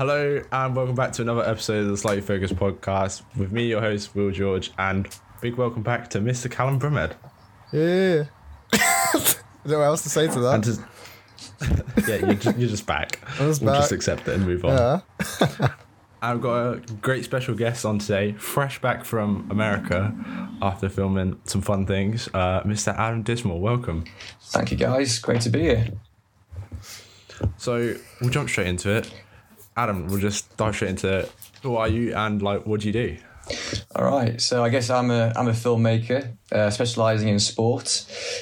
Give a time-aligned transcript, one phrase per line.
[0.00, 3.82] Hello and welcome back to another episode of the Slightly Focused podcast with me, your
[3.82, 5.06] host Will George, and
[5.42, 6.50] big welcome back to Mr.
[6.50, 7.16] Callum Broomhead.
[7.70, 8.24] Yeah.
[8.72, 10.64] I don't know what else to say to And that.
[10.64, 10.80] just,
[12.08, 13.20] yeah, you're just, you're just back.
[13.38, 14.70] I was we'll just accept it and move on.
[14.70, 15.68] Yeah.
[16.22, 20.16] I've got a great special guest on today, fresh back from America
[20.62, 22.26] after filming some fun things.
[22.32, 22.98] Uh, Mr.
[22.98, 24.04] Adam Dismore, welcome.
[24.44, 25.18] Thank you, guys.
[25.18, 25.88] Great to be here.
[27.58, 29.12] So we'll jump straight into it.
[29.76, 31.32] Adam, we'll just dive straight into it.
[31.62, 33.16] Who are you and like what do you do?
[33.96, 34.40] All right.
[34.40, 37.88] So I guess I'm a I'm a filmmaker, uh, specialising in sport.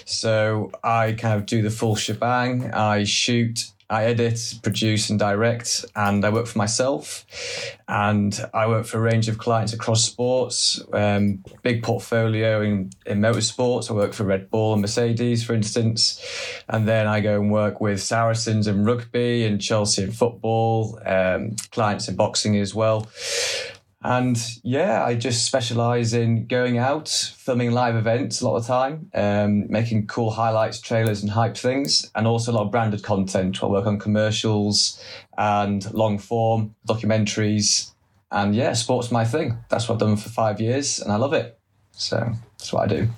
[0.05, 2.73] So I kind of do the full shebang.
[2.73, 7.25] I shoot, I edit, produce, and direct, and I work for myself.
[7.89, 10.83] And I work for a range of clients across sports.
[10.93, 13.91] Um, big portfolio in in motorsports.
[13.91, 16.23] I work for Red Bull and Mercedes, for instance.
[16.69, 21.01] And then I go and work with Saracens in rugby and Chelsea in football.
[21.07, 23.09] Um, clients in boxing as well.
[24.09, 28.69] And yeah, I just specialize in going out, filming live events a lot of the
[28.69, 33.03] time, um, making cool highlights, trailers, and hype things, and also a lot of branded
[33.03, 33.63] content.
[33.63, 35.05] I work on commercials
[35.37, 37.93] and long form documentaries.
[38.31, 39.59] And yeah, sport's my thing.
[39.69, 41.61] That's what I've done for five years, and I love it.
[41.93, 43.09] So that's what I do.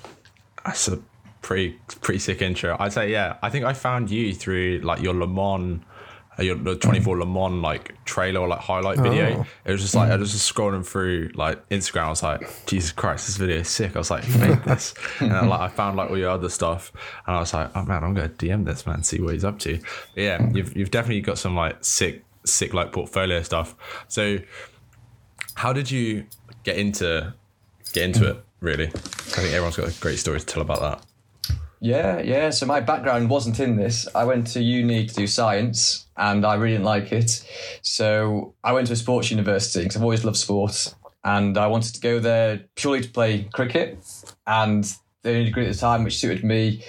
[0.66, 0.98] That's a
[1.40, 2.76] pretty pretty sick intro.
[2.80, 3.36] I'd say yeah.
[3.42, 5.82] I think I found you through like your Le Mans,
[6.40, 9.40] your the twenty four Le Mans like trailer or like highlight video.
[9.40, 9.46] Oh.
[9.64, 10.20] It was just like I mm.
[10.20, 12.04] was just scrolling through like Instagram.
[12.04, 13.94] I was like, Jesus Christ, this video is sick.
[13.96, 14.94] I was like, made this?
[15.20, 16.92] and then, like I found like all your other stuff,
[17.26, 19.58] and I was like, oh man, I'm gonna DM this man, see what he's up
[19.60, 19.78] to.
[20.14, 20.56] But yeah, mm.
[20.56, 23.74] you've you've definitely got some like sick sick like portfolio stuff.
[24.08, 24.38] So
[25.54, 26.26] how did you
[26.64, 27.34] get into
[27.92, 28.30] get into mm.
[28.30, 28.44] it?
[28.60, 31.09] Really, I think everyone's got a great story to tell about that.
[31.82, 32.50] Yeah, yeah.
[32.50, 34.06] So my background wasn't in this.
[34.14, 37.42] I went to uni to do science, and I really didn't like it.
[37.80, 41.94] So I went to a sports university because I've always loved sports, and I wanted
[41.94, 44.04] to go there purely to play cricket.
[44.46, 44.84] And
[45.22, 46.84] the only degree at the time which suited me,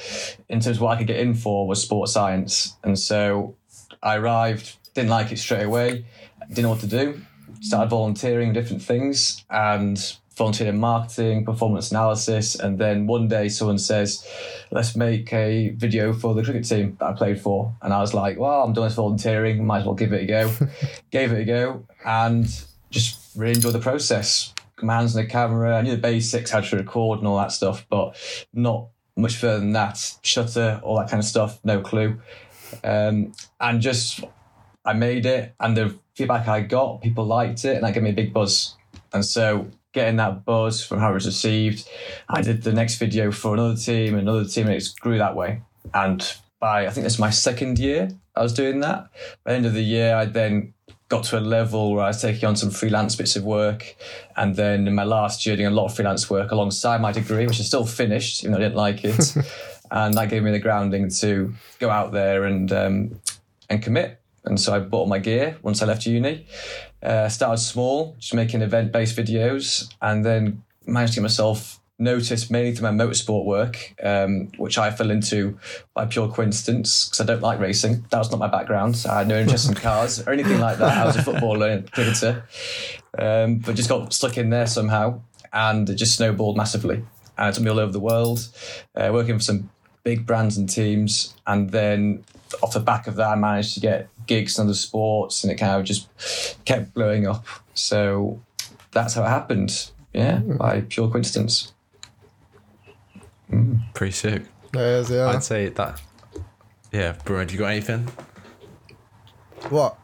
[0.49, 2.75] in terms of what I could get in for, was sports science.
[2.83, 3.55] And so
[4.03, 6.05] I arrived, didn't like it straight away,
[6.49, 7.21] didn't know what to do.
[7.61, 13.77] Started volunteering different things, and volunteered in marketing, performance analysis, and then one day someone
[13.77, 14.25] says,
[14.71, 18.15] "Let's make a video for the cricket team that I played for." And I was
[18.15, 20.51] like, "Well, I'm doing this volunteering, might as well give it a go."
[21.11, 22.47] Gave it a go, and
[22.89, 24.53] just really enjoyed the process.
[24.81, 27.51] My hands on the camera, I knew the basics, how to record and all that
[27.51, 28.15] stuff, but
[28.51, 30.17] not much further than that.
[30.23, 32.19] Shutter, all that kind of stuff, no clue.
[32.83, 34.23] Um, and just
[34.83, 38.09] I made it, and the feedback I got, people liked it, and that gave me
[38.09, 38.75] a big buzz.
[39.13, 41.87] And so, getting that buzz from how it was received,
[42.29, 45.61] I did the next video for another team, another team, and it grew that way.
[45.93, 49.09] And by I think is my second year I was doing that.
[49.43, 50.73] By the end of the year, I then
[51.09, 53.95] got to a level where I was taking on some freelance bits of work,
[54.37, 57.45] and then in my last year, doing a lot of freelance work alongside my degree,
[57.45, 59.35] which is still finished, even though I didn't like it.
[59.91, 63.19] and that gave me the grounding to go out there and um,
[63.69, 64.21] and commit.
[64.45, 66.47] And so I bought my gear once I left uni.
[67.03, 72.49] Uh, started small, just making event based videos, and then managed to get myself noticed
[72.49, 75.57] mainly through my motorsport work, um, which I fell into
[75.93, 78.05] by pure coincidence because I don't like racing.
[78.09, 78.97] That was not my background.
[78.97, 80.97] So I had no interest in cars or anything like that.
[80.97, 82.43] I was a footballer and cricketer,
[83.17, 85.21] um, but just got stuck in there somehow,
[85.53, 87.03] and it just snowballed massively.
[87.37, 88.47] And it took me all over the world,
[88.95, 89.69] uh, working for some
[90.03, 92.23] big brands and teams, and then
[92.61, 95.55] off the back of that, I managed to get gigs and other sports, and it
[95.55, 96.07] kind of just
[96.65, 97.45] kept blowing up.
[97.73, 98.39] So
[98.91, 99.89] that's how it happened.
[100.13, 101.73] Yeah, by pure coincidence.
[103.93, 104.43] Pretty sick.
[104.71, 105.27] There is, yeah.
[105.27, 106.01] I'd say that.
[106.91, 108.07] Yeah, Bruin, do you got anything?
[109.69, 109.97] What?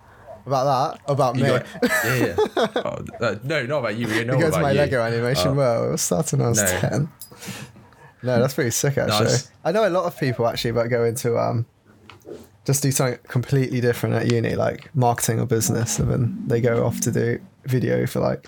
[0.45, 1.11] About that?
[1.11, 1.49] About You me?
[1.49, 1.65] got-
[2.05, 2.35] yeah, yeah.
[2.75, 4.07] Oh, uh, no, not about you.
[4.07, 4.77] We know You go about my you.
[4.77, 5.53] Lego animation Oh.
[5.55, 5.87] world.
[5.87, 6.79] It was starting when I was No.
[6.79, 7.09] 10.
[8.23, 9.25] No, that's pretty sick, actually.
[9.25, 9.51] Nice.
[9.63, 11.65] I know a lot of people actually that go into um,
[12.67, 16.85] just do something completely different at uni, like marketing or business, and then they go
[16.85, 18.47] off to do video for like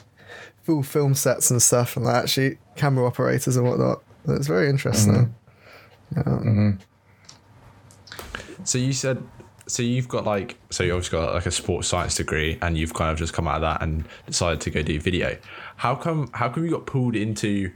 [0.64, 4.04] full film sets and stuff, and like actually camera operators and whatnot.
[4.28, 5.34] It's very interesting.
[6.14, 6.72] Mm-hmm.
[8.66, 9.24] So you said,
[9.68, 12.94] so you've got like, so you obviously got like a sports science degree, and you've
[12.94, 15.38] kind of just come out of that and decided to go do video.
[15.78, 16.30] How come?
[16.34, 17.72] How come you got pulled into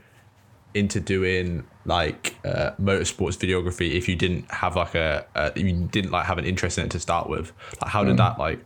[0.74, 6.12] into doing like uh, motorsports videography if you didn't have like a, a you didn't
[6.12, 7.52] like have an interest in it to start with?
[7.82, 8.64] Like, how did that like?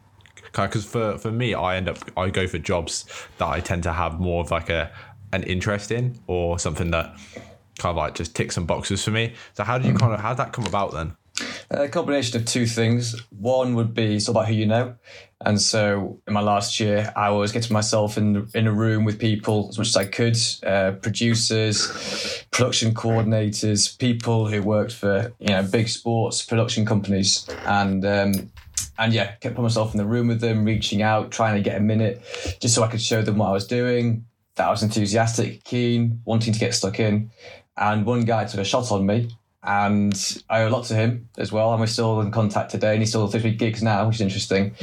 [0.54, 3.06] Because for for me, I end up I go for jobs
[3.38, 4.92] that I tend to have more of like a
[5.34, 7.16] an interest in or something that
[7.80, 9.34] kind of like just ticks some boxes for me.
[9.54, 11.16] So how did you kind of how did that come about then?
[11.70, 13.20] A combination of two things.
[13.30, 14.96] One would be sort of like who you know.
[15.42, 19.20] And so in my last year, I was getting myself in in a room with
[19.20, 25.50] people as much as I could, uh, producers, production coordinators, people who worked for you
[25.50, 28.52] know big sports production companies, and um,
[28.98, 31.78] and yeah, kept putting myself in the room with them, reaching out, trying to get
[31.78, 32.22] a minute,
[32.60, 34.26] just so I could show them what I was doing.
[34.56, 37.30] That I was enthusiastic, keen, wanting to get stuck in.
[37.78, 39.30] And one guy took a shot on me,
[39.68, 41.72] and I owe a lot to him as well.
[41.72, 44.74] And we're still in contact today, and he's still doing gigs now, which is interesting.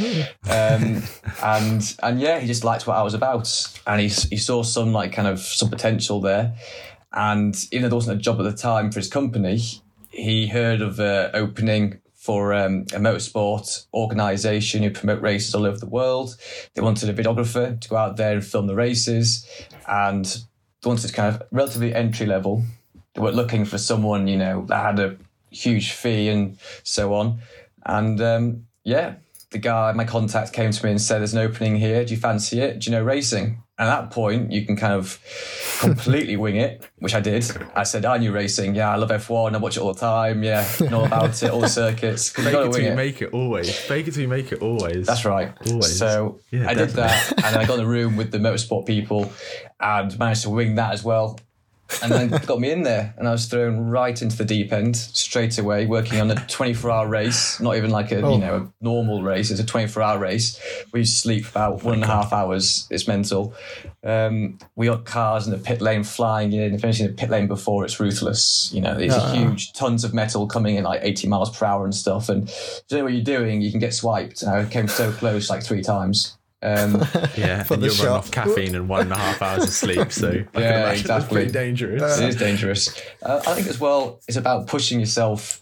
[0.51, 1.03] um,
[1.43, 3.49] and and yeah, he just liked what I was about,
[3.87, 6.55] and he he saw some like kind of some potential there.
[7.15, 9.61] And even though there wasn't a job at the time for his company,
[10.11, 15.79] he heard of uh, opening for um, a motorsport organisation who promote races all over
[15.79, 16.37] the world.
[16.75, 19.49] They wanted a videographer to go out there and film the races,
[19.89, 22.65] and they wanted kind of relatively entry level.
[23.15, 25.17] They were looking for someone you know that had a
[25.51, 27.39] huge fee and so on.
[27.87, 29.15] And um, yeah,
[29.51, 32.05] the guy, my contact, came to me and said, "There's an opening here.
[32.05, 32.81] Do you fancy it?
[32.81, 35.19] Do you know racing?" And at that point, you can kind of
[35.81, 37.45] completely wing it, which I did.
[37.75, 38.77] I said, I knew racing.
[38.77, 39.53] Yeah, I love F1.
[39.53, 40.45] I watch it all the time.
[40.45, 42.31] Yeah, know about it, all the circuits.
[42.31, 42.95] 'Cause you Fake it till you it.
[42.97, 43.77] make it always.
[43.77, 45.09] Fake it till you make it always.
[45.09, 45.53] That's right.
[45.67, 45.99] Always.
[45.99, 48.87] So Yeah, I did that, and then I got in the room with the motorsport
[48.87, 49.33] people,
[49.81, 51.39] and managed to wing that as well.
[52.03, 54.97] And then got me in there, and I was thrown right into the deep end
[54.97, 57.61] straight away, working on a 24-hour race.
[57.61, 58.33] Not even like a Oh.
[58.35, 60.59] you know a normal race; it's a 24-hour race.
[60.93, 62.87] We sleep about one and a half hours.
[62.91, 63.55] It's mental.
[64.03, 67.85] Um, we got cars in the pit lane flying in, finishing the pit lane before
[67.85, 68.71] it's ruthless.
[68.73, 69.33] You know, these Ah.
[69.33, 72.29] huge tons of metal coming in like 80 miles per hour and stuff.
[72.29, 74.43] And if you don't know what you're doing, you can get swiped.
[74.43, 76.37] And I came so close like three times.
[76.65, 76.93] Um,
[77.37, 78.09] Yeah, For and the you're running shot.
[78.11, 80.11] off caffeine and one and a half hours of sleep.
[80.13, 81.35] So I can Yeah, imagine that's exactly.
[81.37, 82.19] pretty dangerous.
[82.19, 82.89] it is dangerous.
[83.23, 85.61] Uh, I think as well, it's about pushing yourself.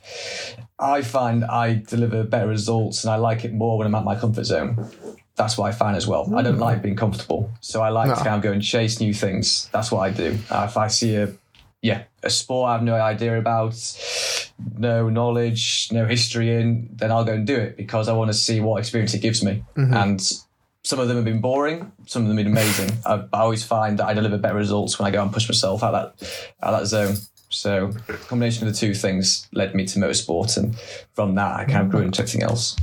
[0.78, 4.16] I find I deliver better results and I like it more when I'm at my
[4.18, 4.90] comfort zone.
[5.36, 6.32] That's what I find as well.
[6.34, 7.50] I don't like being comfortable.
[7.60, 8.14] So I like No.
[8.16, 9.68] to kind of go and chase new things.
[9.72, 10.38] That's what I do.
[10.50, 11.32] Uh, if I see a
[11.80, 13.74] yeah, a sport I have no idea about,
[14.78, 18.34] no knowledge, no history in, then I'll go and do it because I want to
[18.36, 19.64] see what experience it gives me.
[19.76, 20.20] And
[20.84, 22.90] some of them have been boring, some of them have been amazing.
[23.06, 25.82] I, I always find that I deliver better results when I go and push myself
[25.82, 27.16] out that out that zone.
[27.50, 27.92] So,
[28.28, 30.74] combination of the two things led me to motorsport, and
[31.12, 32.76] from that, I kind of grew into everything else.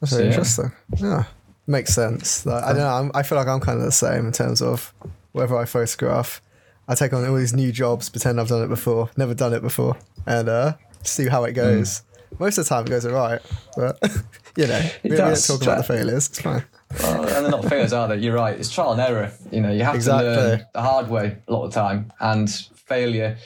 [0.00, 0.32] That's So, very yeah.
[0.34, 0.72] interesting.
[0.96, 1.24] Yeah,
[1.66, 2.46] makes sense.
[2.46, 2.88] Like, I don't know.
[2.88, 4.94] I'm, I feel like I'm kind of the same in terms of
[5.32, 6.40] wherever I photograph,
[6.88, 9.62] I take on all these new jobs, pretend I've done it before, never done it
[9.62, 12.02] before, and uh, see how it goes.
[12.38, 13.40] Most of the time, it goes alright,
[13.76, 13.98] but
[14.56, 15.46] you know, we, we don't does.
[15.46, 16.28] talk about the failures.
[16.28, 16.64] It's fine.
[17.02, 18.16] Well, and they're not failures, are they?
[18.18, 18.58] You're right.
[18.58, 19.32] It's trial and error.
[19.52, 20.24] You know, you have Exactly.
[20.28, 22.12] to learn the hard way a lot of time.
[22.18, 23.36] And failure,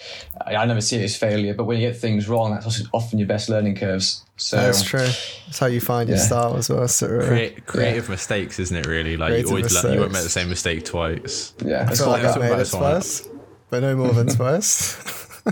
[0.46, 3.18] I, I never see it as failure, but when you get things wrong, that's often
[3.18, 4.24] your best learning curves.
[4.36, 5.00] So That's true.
[5.00, 6.88] That's how you find your style as well.
[6.88, 8.86] So, uh, Create, creative mistakes, isn't it?
[8.86, 11.52] Really, like Creative you always learn, you won't make the same mistake twice.
[11.62, 13.28] yeah, I it's feel like like talk I've made it twice,
[13.68, 14.96] but no more than twice.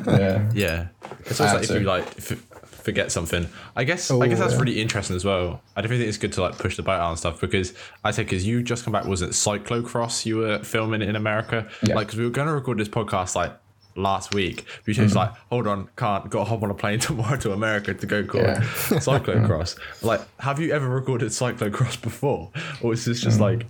[0.07, 0.51] yeah.
[0.55, 0.89] Yeah,
[1.27, 2.43] it's also like if you like f-
[2.83, 3.47] forget something.
[3.77, 4.61] I guess Oh, I guess that's yeah.
[4.61, 5.61] really interesting as well.
[5.77, 7.75] I definitely think it's good to like push the boat out and stuff because
[8.05, 11.69] I say because you just come back was it cyclocross you were filming in America
[11.83, 11.95] Yeah.
[11.95, 13.53] like because we were going to record this podcast like
[13.95, 15.17] last week but Mm-hmm.
[15.17, 18.21] like hold on can't got to hop on a plane tomorrow to America to go
[18.21, 18.61] record Yeah.
[19.07, 22.51] cyclocross like have you ever recorded cyclocross before
[22.81, 23.41] or is this just Mm.
[23.43, 23.67] like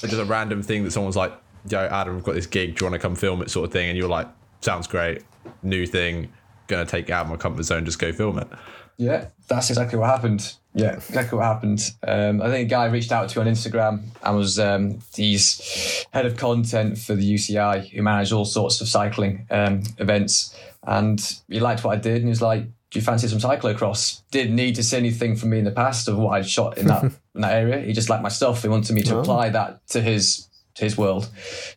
[0.00, 1.32] just a random thing that someone's like
[1.68, 3.72] yo Adam I've got this gig do you want to come film it sort of
[3.72, 4.28] thing and you're like
[4.62, 5.22] sounds great
[5.62, 6.32] new thing
[6.68, 8.48] gonna take it out of my comfort zone just go film it
[8.98, 10.54] Yeah, that's exactly what happened.
[10.74, 11.90] Yeah, exactly what happened.
[12.06, 16.04] Um, I think a guy reached out to me on Instagram and was um, he's
[16.12, 20.54] head of content for the UCI who managed all sorts of cycling um, events,
[20.86, 24.22] and he liked what I did and he was like, "Do you fancy some cyclocross?"
[24.30, 26.86] Didn't need to say anything from me in the past of what I'd shot in
[26.88, 27.02] that
[27.34, 27.78] in that area.
[27.80, 28.62] He just liked my stuff.
[28.62, 29.20] He wanted me to Oh.
[29.20, 31.28] apply that to his to his world.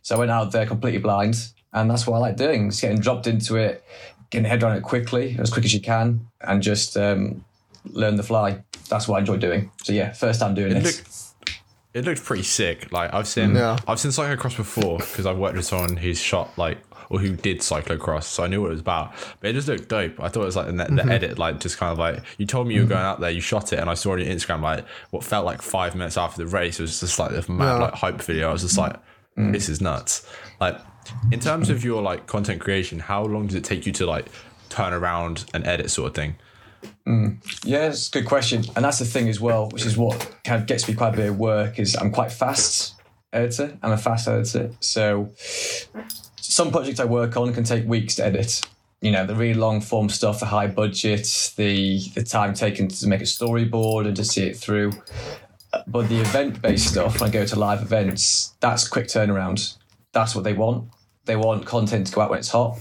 [0.02, 1.36] So I went out there completely blind,
[1.72, 2.68] and that's what I like doing.
[2.68, 3.82] It's getting dropped into it,
[4.30, 7.44] getting your head around it quickly, as quick as you can, and just um,
[7.84, 8.62] learn the fly.
[8.88, 9.70] That's what I enjoy doing.
[9.84, 10.98] So yeah, first time doing It this.
[10.98, 11.60] looked,
[11.94, 12.90] it looked pretty sick.
[12.92, 13.78] Like I've seen, Yeah.
[13.86, 17.58] I've seen cyclocross before because I've worked with someone who's shot like or who did
[17.58, 19.12] cyclocross, so I knew what it was about.
[19.40, 20.20] But it just looked dope.
[20.20, 22.68] I thought it was like the, the edit, like just kind of like you told
[22.68, 24.60] me you were going out there, you shot it, and I saw on your Instagram
[24.62, 26.78] like what felt like five minutes after the race.
[26.78, 27.74] It was just like this mad Yeah.
[27.78, 28.48] like hype video.
[28.50, 28.94] I was just like,
[29.40, 29.52] Mm.
[29.52, 30.26] this is nuts.
[30.60, 30.78] Like
[31.32, 34.26] in terms of your like content creation, how long does it take you to like
[34.68, 36.36] turn around and edit sort of thing?
[37.06, 37.38] Mm.
[37.64, 40.60] Yeah, it's a good question, and that's the thing as well, which is what kind
[40.60, 41.78] of gets me quite a bit of work.
[41.78, 42.94] Is I'm quite fast
[43.32, 43.78] editor.
[43.82, 45.30] I'm a fast editor, so
[46.40, 48.62] some projects I work on can take weeks to edit,
[49.00, 53.06] you know the really long form stuff, the high budget, the the time taken to
[53.06, 54.92] make a storyboard and to see it through.
[55.86, 59.76] But the event based stuff, when I go to live events, that's quick turnaround.
[60.12, 60.88] That's what they want.
[61.26, 62.78] They want content to go out when it's hot,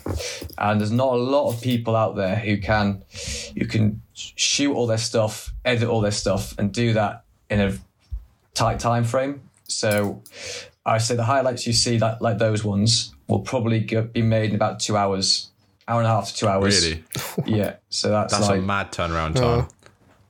[0.58, 3.04] and there's not a lot of people out there who can,
[3.58, 7.78] who can shoot all their stuff, edit all their stuff, and do that in a
[8.56, 9.42] tight time frame.
[9.68, 10.24] So,
[10.86, 14.50] I say the highlights you see that like those ones will probably go, be made
[14.50, 15.52] in about two hours,
[15.88, 16.84] hour and a half to two hours.
[16.84, 17.04] Really?
[17.46, 17.76] Yeah.
[17.90, 19.68] So that's, That's like a mad turnaround time.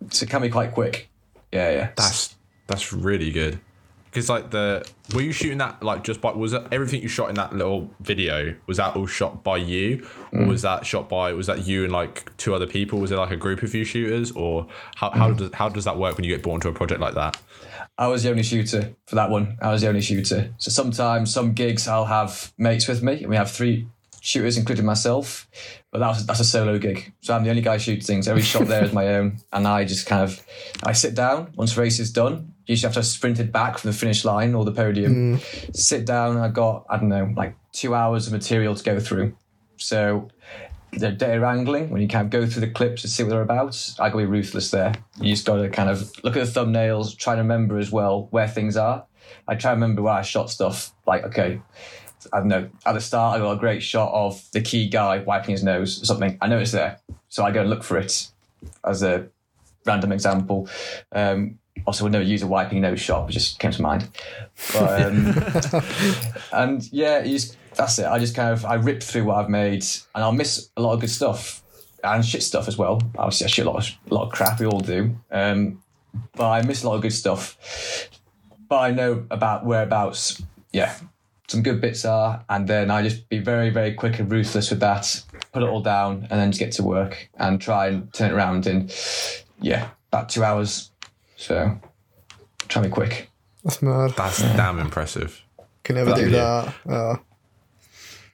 [0.09, 1.09] so it can be quite quick.
[1.51, 1.89] Yeah, yeah.
[1.95, 2.35] That's
[2.69, 3.59] that's really good.
[4.05, 4.83] Because like the
[5.13, 7.91] were you shooting that like just by was that everything you shot in that little
[7.99, 11.83] video was that all shot by you or was that shot by was that you
[11.83, 15.11] and like two other people was it like a group of you shooters or how,
[15.11, 15.37] how mm.
[15.37, 17.39] does how does that work when you get born to a project like that
[17.99, 19.57] I was the only shooter for that one.
[19.61, 20.53] I was the only shooter.
[20.57, 23.89] So sometimes some gigs I'll have mates with me, and we have three
[24.21, 25.47] shooters, including myself.
[25.91, 27.13] But that's that's a solo gig.
[27.21, 28.03] So I'm the only guy shooting.
[28.03, 28.27] things.
[28.27, 30.45] every shot there is my own, and I just kind of
[30.83, 32.53] I sit down once the race is done.
[32.65, 35.75] Usually after I sprinted back from the finish line or the podium, mm.
[35.75, 36.37] sit down.
[36.37, 39.35] I've got I don't know like two hours of material to go through.
[39.77, 40.29] So
[40.91, 43.41] the data wrangling when you kind of go through the clips and see what they're
[43.41, 43.93] about.
[43.99, 44.93] I gotta be ruthless there.
[45.19, 48.47] You just gotta kind of look at the thumbnails, try to remember as well where
[48.47, 49.05] things are.
[49.47, 50.93] I try to remember where I shot stuff.
[51.05, 51.61] Like, okay,
[52.33, 52.69] I don't know.
[52.85, 56.01] At the start, I got a great shot of the key guy wiping his nose
[56.01, 56.37] or something.
[56.41, 56.99] I know it's there,
[57.29, 58.29] so I go and look for it
[58.83, 59.27] as a
[59.85, 60.69] random example.
[61.11, 64.09] Um, also, would never use a wiping nose shot, but just came to mind.
[64.73, 65.33] But, um,
[66.51, 68.05] and yeah, you just, that's it.
[68.05, 70.93] I just kind of I rip through what I've made, and I'll miss a lot
[70.93, 71.63] of good stuff
[72.03, 73.01] and shit stuff as well.
[73.17, 74.59] Obviously, I shit a lot of a lot of crap.
[74.59, 75.15] We all do.
[75.31, 75.81] Um,
[76.35, 78.09] but I miss a lot of good stuff.
[78.67, 80.41] But I know about whereabouts.
[80.71, 80.95] Yeah,
[81.49, 84.79] some good bits are, and then I just be very very quick and ruthless with
[84.81, 85.23] that.
[85.51, 88.33] Put it all down, and then just get to work and try and turn it
[88.35, 88.89] around in
[89.59, 90.91] yeah about two hours.
[91.37, 91.75] So
[92.67, 93.29] try and be quick.
[93.63, 94.11] That's mad.
[94.15, 95.43] that's damn impressive
[95.83, 96.73] Can never That'd do that.
[96.87, 97.17] Uh,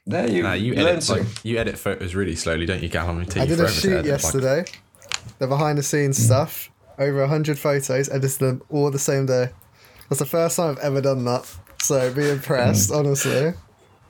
[0.05, 3.29] There you, nah, you edit like you edit photos really slowly don't you Gavin It
[3.31, 4.65] take I did a shoot edit, like- yesterday.
[5.39, 6.69] The behind the scenes stuff.
[6.99, 9.49] Over a hundred photos, edited them all the same day.
[10.09, 11.51] That's the first time I've ever done that.
[11.85, 12.97] So be impressed, mm.
[12.97, 13.53] honestly.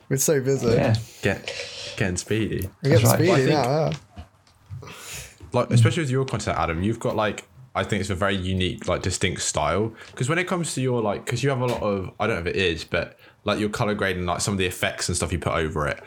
[0.08, 0.68] We're so busy.
[0.68, 0.96] yeah.
[1.22, 3.14] get getting speedy We get That's right.
[3.14, 4.86] speedy Well, think- now.
[4.86, 4.92] Yeah.
[5.52, 8.86] like especially with your content adam you've got like i think it's a very unique
[8.86, 11.82] like distinct style because when it comes to your like because you have a lot
[11.82, 14.58] of i don't know if it is but like your color grading like some of
[14.58, 16.02] the effects and stuff you put over it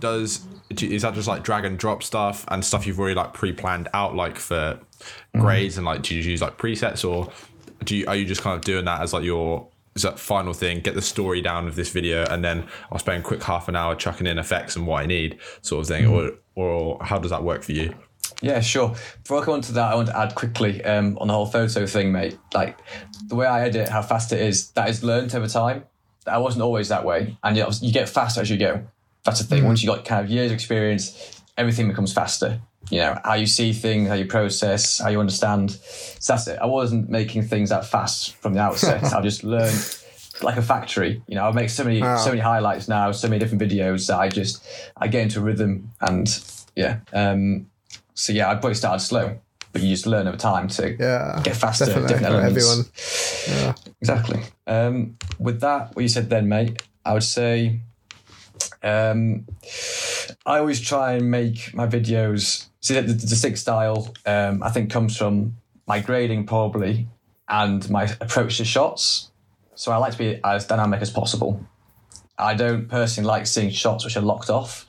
[0.00, 3.88] does is that just like drag and drop stuff and stuff you've already like pre-planned
[3.94, 5.40] out like for mm-hmm.
[5.40, 7.30] grades and like do you use like presets or
[7.84, 9.66] do you are you just kind of doing that as like your
[10.02, 13.26] that final thing get the story down of this video and then i'll spend a
[13.26, 16.32] quick half an hour chucking in effects and what i need sort of thing or
[16.54, 17.94] or how does that work for you
[18.42, 18.94] Yeah, sure.
[19.22, 21.46] Before I go on to that, I want to add quickly um, on the whole
[21.46, 22.38] photo thing, mate.
[22.54, 22.78] Like
[23.26, 25.84] the way I edit, how fast it is, that is learned over time.
[26.26, 28.86] I wasn't always that way, and you, know, you get faster as you go.
[29.24, 29.64] That's the thing.
[29.64, 32.60] Once you got kind of years of experience, everything becomes faster.
[32.90, 35.72] You know how you see things, how you process, how you understand.
[35.72, 36.58] So that's it.
[36.60, 39.04] I wasn't making things that fast from the outset.
[39.14, 39.78] I just learned
[40.42, 41.22] like a factory.
[41.26, 42.16] You know, I make so many Wow.
[42.16, 44.62] so many highlights now, so many different videos that I just
[44.96, 46.28] I get into rhythm and
[46.76, 47.00] yeah.
[47.12, 47.66] Um,
[48.14, 49.38] so yeah, I probably started slow,
[49.72, 51.40] but you just learn over time to Yeah.
[51.44, 51.84] get faster.
[51.86, 52.56] Different elements.
[52.56, 53.66] everyone.
[53.66, 53.74] Yeah.
[54.00, 54.42] Exactly.
[54.66, 57.80] Um, with that, what you said then, mate, I would say
[58.82, 59.46] um,
[60.46, 62.66] I always try and make my videos.
[62.80, 65.56] See, the, the distinct style, um, I think, comes from
[65.86, 67.08] my grading probably
[67.48, 69.30] and my approach to shots.
[69.74, 71.64] So I like to be as dynamic as possible.
[72.38, 74.86] I don't personally like seeing shots which are locked off.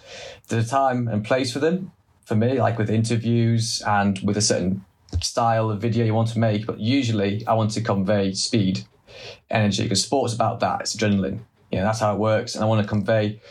[0.47, 1.91] There's a time and place for them.
[2.25, 4.85] For me, like with interviews and with a certain
[5.21, 8.81] style of video you want to make, but usually I want to convey speed,
[9.49, 10.81] energy, because sport's about that.
[10.81, 11.39] It's adrenaline.
[11.71, 12.53] You know, that's how it works.
[12.53, 13.41] And I want to convey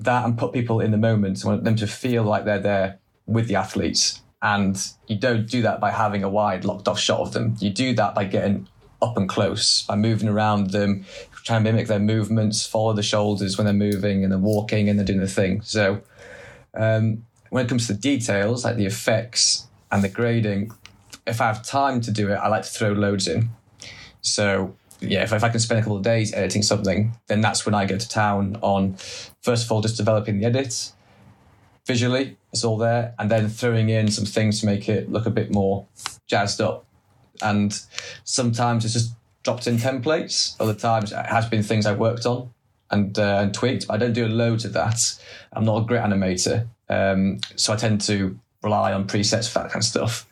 [0.00, 1.44] that and put people in the moment.
[1.44, 4.22] I want them to feel like they're there with the athletes.
[4.42, 7.56] And you don't do that by having a wide locked off shot of them.
[7.60, 8.68] You do that by getting
[9.02, 11.04] up and close, by moving around them,
[11.44, 14.98] trying to mimic their movements, follow the shoulders when they're moving and they're walking and
[14.98, 15.60] they're doing the thing.
[15.62, 16.00] So
[16.74, 20.72] um, when it comes to the details, like the effects and the grading,
[21.26, 23.50] if I have time to do it, I like to throw loads in.
[24.22, 27.64] So yeah, if, if I can spend a couple of days editing something, then that's
[27.64, 28.96] when I go to town on
[29.42, 30.92] first of all just developing the edit
[31.90, 35.30] visually, it's all there, and then throwing in some things to make it look a
[35.30, 35.86] bit more
[36.28, 36.86] jazzed up.
[37.42, 37.76] And
[38.22, 40.54] sometimes it's just dropped in templates.
[40.60, 42.50] Other times it has been things I've worked on
[42.90, 43.86] and uh, and tweaked.
[43.88, 45.00] I don't do loads of that.
[45.52, 46.68] I'm not a great animator.
[46.88, 50.28] Um, so I tend to rely on presets for that kind of stuff.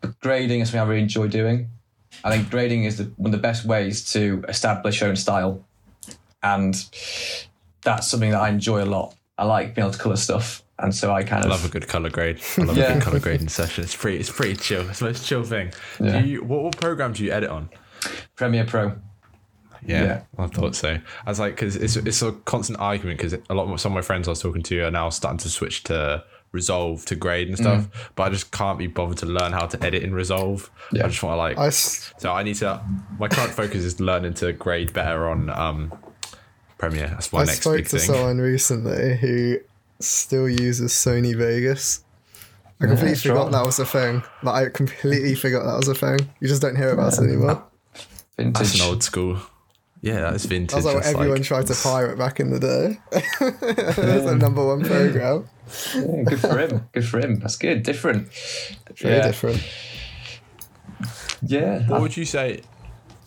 [0.00, 1.68] But grading is something I really enjoy doing.
[2.24, 5.64] I think grading is the, one of the best ways to establish your own style.
[6.42, 6.74] And
[7.82, 9.14] that's something that I enjoy a lot.
[9.38, 10.62] I like being able to colour stuff.
[10.78, 12.40] And so I kind I of love a good color grade.
[12.58, 13.84] I love a good color grading session.
[13.84, 14.18] It's pretty.
[14.18, 14.88] It's pretty chill.
[14.88, 15.72] It's the most chill thing.
[16.00, 16.20] Yeah.
[16.22, 17.68] Do you, what, what program do you edit on?
[18.34, 18.96] Premiere Pro.
[19.86, 20.22] Yeah, Yeah.
[20.38, 20.98] I thought so.
[21.26, 23.18] I was like, because it's it's a constant argument.
[23.18, 25.38] Because a lot of some of my friends I was talking to are now starting
[25.38, 26.24] to switch to
[26.54, 28.10] Resolve to grade and stuff.
[28.14, 30.70] But I just can't be bothered to learn how to edit in Resolve.
[30.92, 31.04] Yeah.
[31.04, 31.58] I just want to like.
[31.58, 32.80] I s- so I need to.
[33.18, 35.92] My current focus is learning to grade better on um,
[36.78, 37.08] Premiere.
[37.08, 38.06] That's my I next spoke big to thing.
[38.06, 39.58] someone recently who
[40.00, 42.04] still uses Sony Vegas.
[42.80, 43.36] I completely strong.
[43.36, 44.22] forgot that was a thing.
[44.42, 46.18] Like I completely forgot that was a thing.
[46.40, 47.64] You just don't hear about it anymore.
[48.36, 48.54] Vintage.
[48.54, 49.38] That's an old school.
[50.02, 50.70] Yeah, that's vintage.
[50.70, 52.98] That was like what everyone like- tried to pirate back in the day.
[53.40, 53.96] It's
[54.26, 55.48] the number one program.
[55.94, 56.88] Yeah, good for him.
[56.92, 57.38] Good for him.
[57.40, 57.82] That's good.
[57.82, 58.28] Different.
[58.96, 59.26] Very yeah.
[59.26, 59.62] different.
[61.42, 61.86] Yeah.
[61.88, 62.62] What would you say?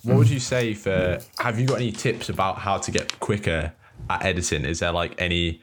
[0.04, 1.20] What would you say for?
[1.40, 3.74] Have you got any tips about how to get quicker
[4.10, 4.66] at editing?
[4.66, 5.62] Is there like any?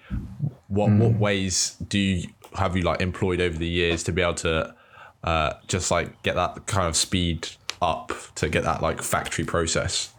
[0.69, 4.35] What what ways do you have you like employed over the years to be able
[4.35, 4.75] to
[5.23, 7.49] uh, just like get that kind of speed
[7.81, 10.13] up to get that like factory process?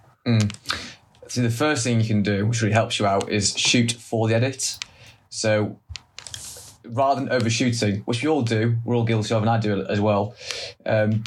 [1.28, 4.28] So the first thing you can do, which really helps you out, is shoot for
[4.28, 4.78] the edit.
[5.30, 5.80] So
[6.88, 9.88] rather than overshooting, which we all do, we're all guilty of, and I do it
[9.89, 10.36] as well.
[10.86, 11.24] Um,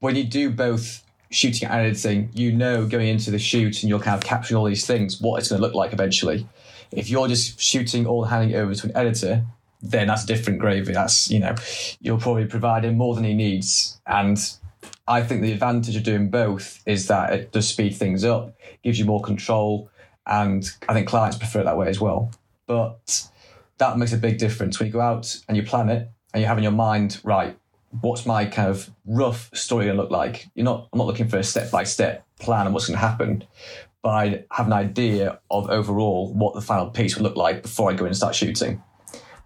[0.00, 4.00] when you do both shooting and editing, you know going into the shoot and you're
[4.00, 6.46] kind of capturing all these things, what it's going to look like eventually.
[6.92, 9.44] If you're just shooting all handing it over to an editor,
[9.82, 10.92] then that's a different gravy.
[10.92, 11.54] That's you know,
[12.00, 14.38] you're probably providing more than he needs, and
[15.08, 18.98] I think the advantage of doing both is that it does speed things up, gives
[18.98, 19.90] you more control,
[20.26, 22.32] and I think clients prefer it that way as well.
[22.66, 23.28] But
[23.78, 26.46] that makes a big difference when you go out and you plan it and you
[26.46, 27.56] have in your mind, right,
[28.00, 30.48] what's my kind of rough story to look like?
[30.54, 33.06] You're not, I'm not looking for a step by step plan of what's going to
[33.06, 33.44] happen,
[34.02, 37.90] but I have an idea of overall what the final piece would look like before
[37.90, 38.82] I go in and start shooting.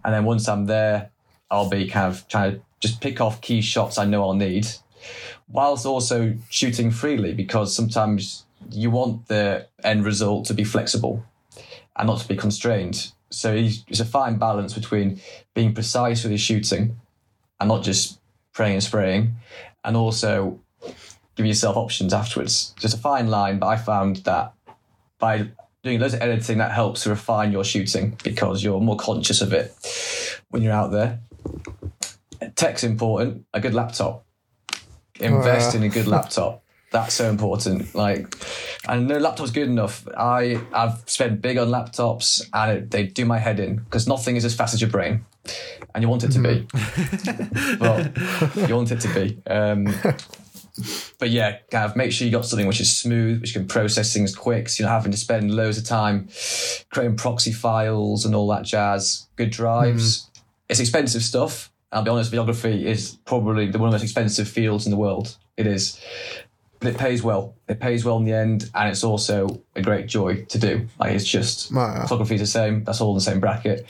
[0.04, 1.10] And then once I'm there,
[1.50, 4.66] I'll be kind of trying to just pick off key shots I know I'll need,
[5.48, 11.24] whilst also shooting freely because sometimes you want the end result to be flexible
[11.96, 13.12] and not to be constrained.
[13.30, 15.20] So it's a fine balance between
[15.54, 16.98] being precise with your shooting
[17.60, 18.18] and not just
[18.52, 19.36] praying and spraying,
[19.84, 20.58] and also
[21.36, 22.74] giving yourself options afterwards.
[22.78, 24.52] Just a fine line, but I found that
[25.18, 25.48] by
[25.82, 29.52] doing loads of editing, that helps to refine your shooting because you're more conscious of
[29.52, 29.74] it
[30.48, 31.20] when you're out there.
[32.56, 33.46] Tech's important.
[33.54, 34.24] A good laptop.
[34.72, 34.76] Oh,
[35.20, 36.59] Invest Oh, in a good laptop.
[36.90, 37.94] That's so important.
[37.94, 38.34] Like,
[38.88, 40.06] and no laptop's good enough.
[40.16, 44.36] I I've spent big on laptops, and it, they do my head in because nothing
[44.36, 45.24] is as fast as your brain,
[45.94, 46.66] and you want it to be.
[47.80, 48.00] well,
[48.68, 49.40] you want it to be.
[49.46, 49.86] Um,
[51.18, 54.12] but yeah, kind of make sure you got something which is smooth, which can process
[54.12, 56.28] things quick, so you're not having to spend loads of time
[56.90, 59.28] creating proxy files and all that jazz.
[59.36, 60.28] Good drives.
[60.68, 61.72] It's expensive stuff.
[61.92, 64.96] I'll be honest, videography is probably the one of the most expensive fields in the
[64.96, 65.36] world.
[65.56, 66.00] It is.
[66.82, 67.54] It pays well.
[67.68, 70.86] It pays well in the end, and it's also a great joy to do.
[70.98, 72.02] Like it's just Wow.
[72.02, 72.84] photography is the same.
[72.84, 73.86] That's all in the same bracket.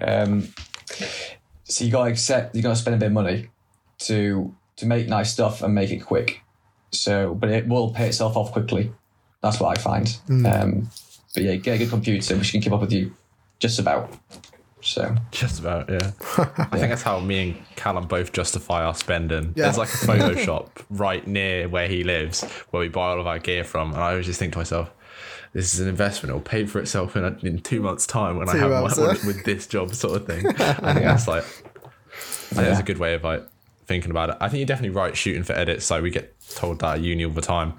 [0.00, 0.48] Um,
[1.64, 3.48] so you got to accept you got to spend a bit of money
[4.00, 6.42] to to make nice stuff and make it quick.
[6.90, 8.92] So, but it will pay itself off quickly.
[9.40, 10.16] That's what I find.
[10.28, 10.90] Um,
[11.34, 13.14] but yeah, get a good computer which can keep up with you,
[13.60, 14.12] just about.
[14.82, 16.10] So Just about, yeah.
[16.38, 19.54] I think that's how me and Callum both justify our spending.
[19.54, 19.64] Yeah.
[19.64, 23.26] There's like a photo shop right near where he lives where we buy all of
[23.26, 23.92] our gear from.
[23.92, 24.90] And I always just think to myself,
[25.52, 26.30] this is an investment.
[26.30, 29.26] It'll pay for itself in, in two months' time when I have months, my, yeah.
[29.26, 30.46] with this job, sort of thing.
[30.58, 33.46] I think that's like, I think that's a good way of like
[33.86, 34.36] thinking about it.
[34.40, 35.90] I think you're definitely right shooting for edits.
[35.90, 37.74] Like we get told that at uni all the time.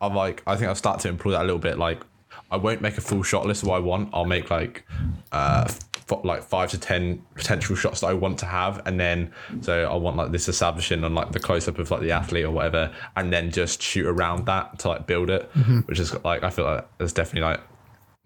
[0.00, 1.78] I'm like, I think I'll start to employ that a little bit.
[1.78, 2.02] Like,
[2.50, 4.10] I won't make a full shot list of what I want.
[4.12, 4.86] I'll make like,
[5.32, 5.68] uh,
[6.10, 9.90] f- like five to ten potential shots that I want to have, and then so
[9.90, 12.50] I want like this establishing on like the close up of like the athlete or
[12.50, 15.80] whatever, and then just shoot around that to like build it, mm-hmm.
[15.80, 17.60] which is like I feel like it's definitely like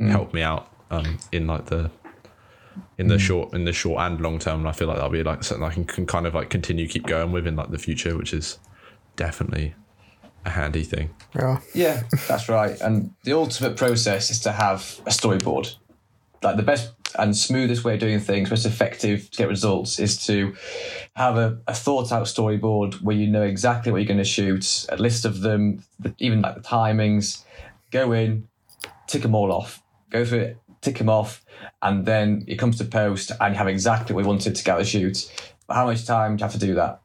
[0.01, 0.11] mm.
[0.11, 1.91] helped me out um in like the
[2.99, 3.21] in the mm.
[3.21, 5.65] short in the short and long term and I feel like that'll be like something
[5.65, 8.33] I can, can kind of like continue keep going with in like the future which
[8.33, 8.59] is
[9.17, 9.75] definitely
[10.45, 11.61] a handy thing Yeah.
[11.75, 12.81] yeah, that's right.
[12.81, 15.77] And the ultimate process is to have a storyboard.
[16.43, 20.25] Like the best and smoothest way of doing things, most effective to get results, is
[20.27, 20.55] to
[21.15, 24.87] have a, a thought out storyboard where you know exactly what you're going to shoot,
[24.89, 27.45] a list of them, the- even like the timings.
[27.91, 28.49] Go in,
[29.07, 29.83] tick them all off.
[30.11, 31.45] Go through it tick them off,
[31.83, 34.79] and then it comes to post and you have exactly what you wanted to get
[34.79, 35.31] the shoot.
[35.67, 37.01] But how much time do you have to do that?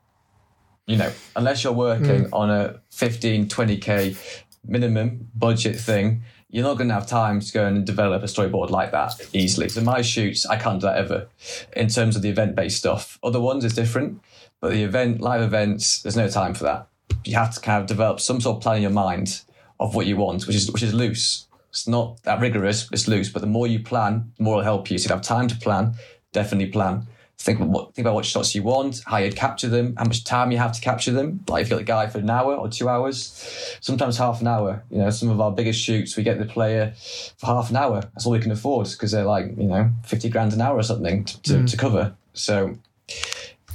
[0.88, 2.34] You know, unless you're working hmm.
[2.34, 4.18] on a 15, 20k
[4.66, 6.24] minimum budget thing,
[6.56, 9.68] you're not going to have time to go and develop a storyboard like that easily.
[9.68, 11.28] So my shoots, I can't do that ever
[11.76, 13.20] in terms of the event based stuff.
[13.22, 14.22] Other ones is different,
[14.62, 16.88] but the event, live events, there's no time for that.
[17.26, 19.42] You have to kind of develop some sort of plan in your mind
[19.82, 21.46] of what you want, which is which is loose.
[21.72, 23.28] It's not that rigorous, it's loose.
[23.28, 24.98] But the more you plan, the more it'll help you.
[24.98, 25.96] So you have time to plan,
[26.32, 27.06] definitely plan.
[27.38, 30.24] Think about what think about what shots you want, how you'd capture them, how much
[30.24, 31.44] time you have to capture them.
[31.48, 34.48] Like if you got a guy for an hour or two hours, sometimes half an
[34.48, 34.84] hour.
[34.90, 36.94] You know, some of our biggest shoots, we get the player
[37.38, 38.02] for half an hour.
[38.02, 40.84] That's all we can afford because they're like you know fifty grand an hour or
[40.84, 42.16] something to, to, to cover.
[42.34, 42.78] So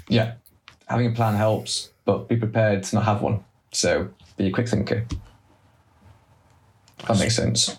[0.08, 0.34] yeah,
[0.88, 3.44] having a plan helps, but be prepared to not have one.
[3.72, 5.06] So be a quick thinker.
[7.06, 7.78] That makes sense.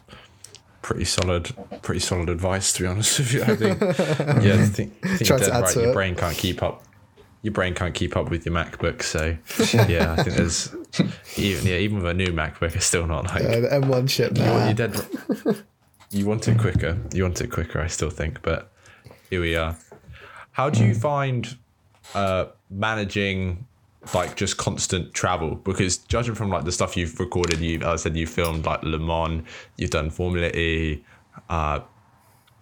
[0.82, 1.52] Pretty solid,
[1.84, 3.44] pretty solid advice to be honest with you.
[3.44, 3.80] I think,
[4.44, 5.76] yeah, I think, I think Try to you're dead right.
[5.76, 5.94] Your it.
[5.94, 6.84] brain can't keep up.
[7.44, 9.02] Your brain can't keep up with your MacBook.
[9.04, 9.38] So
[9.88, 10.74] yeah, I think there's
[11.38, 14.38] even yeah, even with a new MacBook, it's still not like Uh, the M1 chip
[14.38, 14.68] you, now.
[14.68, 14.96] you dead.
[16.10, 16.98] You want it quicker.
[17.14, 17.80] You want it quicker.
[17.80, 18.72] I still think, but
[19.30, 19.78] here we are.
[20.52, 21.58] How do you find
[22.14, 23.66] uh, managing
[24.14, 25.56] like just constant travel?
[25.56, 28.84] Because judging from like the stuff you've recorded, you as I said you filmed like
[28.84, 29.44] Le Mans,
[29.78, 31.04] you've done Formula E,
[31.50, 31.82] uh,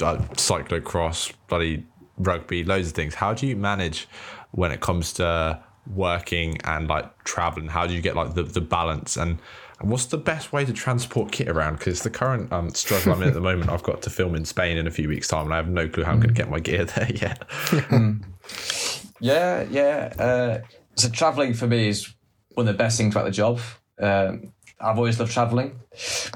[0.02, 1.86] uh, cyclocross, bloody
[2.17, 3.15] rugby, loads of things.
[3.15, 4.08] How do you manage
[4.52, 5.62] when it comes to
[5.93, 7.67] working and like traveling?
[7.67, 9.39] How do you get like the, the balance and
[9.80, 11.78] and what's the best way to transport kit around?
[11.78, 14.43] Because the current um, struggle I'm in at the moment, I've got to film in
[14.43, 16.38] Spain in a few weeks' time, and I have no clue how I'm going to
[16.38, 17.49] get my gear there yet.
[19.19, 20.13] Yeah, yeah.
[20.17, 20.60] Uh,
[20.99, 22.13] so traveling for me is
[22.53, 23.59] one of the best things about the job.
[23.99, 25.79] Um, I've always loved traveling.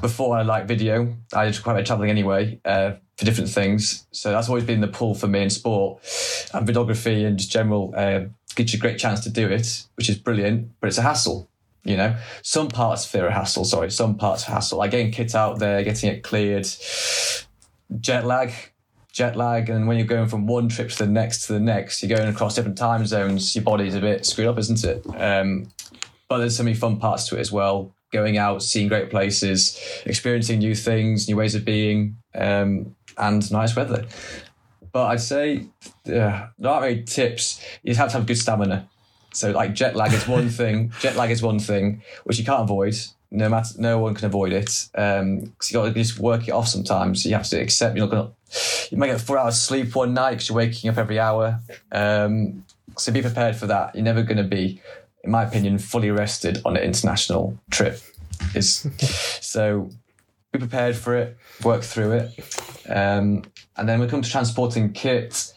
[0.02, 3.50] Before I liked video, I did quite a bit of traveling anyway uh, for different
[3.50, 4.06] things.
[4.12, 6.02] So that's always been the pull for me in sport
[6.54, 7.94] and videography and just general.
[7.96, 11.02] Uh, gives you a great chance to do it, which is brilliant, but it's a
[11.02, 11.50] hassle.
[11.84, 13.66] You know, some parts are a hassle.
[13.66, 14.78] Sorry, some parts hassle.
[14.78, 16.68] Like getting kit out there, getting it cleared,
[18.00, 18.54] jet lag,
[19.14, 22.04] jet lag, and when you're going from one trip to the next to the next,
[22.04, 23.56] you're going across different time zones.
[23.56, 25.06] Your body's a bit screwed up, isn't it?
[25.16, 25.70] Um,
[26.28, 27.94] but there's so many fun parts to it as well.
[28.12, 33.76] Going out, seeing great places, experiencing new things, new ways of being, um, and nice
[33.76, 34.06] weather.
[34.92, 35.68] But I'd say
[36.08, 37.64] uh, there aren't really tips.
[37.84, 38.90] You have to have good stamina.
[39.34, 40.92] So like jet lag is one thing.
[41.00, 42.96] jet lag is one thing which you can't avoid.
[43.34, 44.88] No matter, no one can avoid it.
[44.94, 47.26] Um, cause you got to just work it off sometimes.
[47.26, 48.32] You have to accept you're not gonna.
[48.92, 51.60] You might get four hours sleep one night because you're waking up every hour.
[51.92, 52.64] Um,
[52.96, 53.96] so be prepared for that.
[53.96, 54.80] You're never going to be,
[55.24, 58.00] in my opinion, fully rested on an international trip.
[58.54, 58.88] Is
[59.42, 59.90] so
[60.52, 61.36] be prepared for it.
[61.64, 62.86] Work through it.
[62.88, 63.44] Um,
[63.76, 65.54] and then when it comes to transporting kit,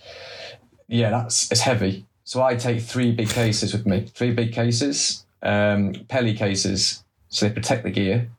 [0.89, 2.07] yeah, that's it's heavy.
[2.25, 7.05] So I take three big cases with me, three big cases, um, Peli cases,
[7.37, 8.31] so they protect the gear.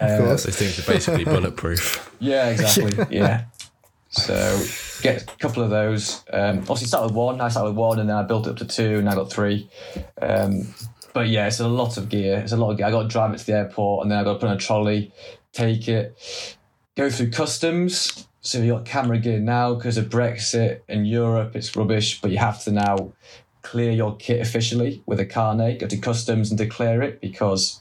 [0.00, 0.44] Uh, course.
[0.44, 2.10] Those things are basically bulletproof.
[2.20, 3.06] yeah, exactly.
[3.16, 3.44] yeah.
[4.08, 4.62] So
[5.02, 6.24] get a couple of those.
[6.32, 7.40] Um, obviously, start with one.
[7.42, 9.30] I started with one, and then I built it up to two, and I got
[9.30, 9.68] three.
[10.22, 10.74] Um,
[11.12, 12.38] but yeah, it's a lot of gear.
[12.38, 12.86] It's a lot of gear.
[12.86, 14.56] I got to drive it to the airport, and then I got to put on
[14.56, 15.12] a trolley,
[15.52, 16.16] take it,
[16.96, 18.26] go through customs.
[18.40, 21.54] So you got camera gear now because of Brexit in Europe.
[21.54, 23.12] It's rubbish, but you have to now
[23.62, 25.80] clear your kit officially with a carnet.
[25.80, 27.80] Go to customs and declare it because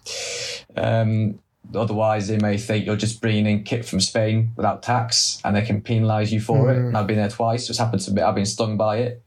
[0.77, 1.39] um,
[1.75, 5.61] otherwise they may think you're just bringing in kit from Spain without tax, and they
[5.61, 6.77] can penalise you for it.
[6.77, 7.69] And I've been there twice.
[7.69, 8.21] It's happened to me.
[8.21, 9.23] I've been stung by it.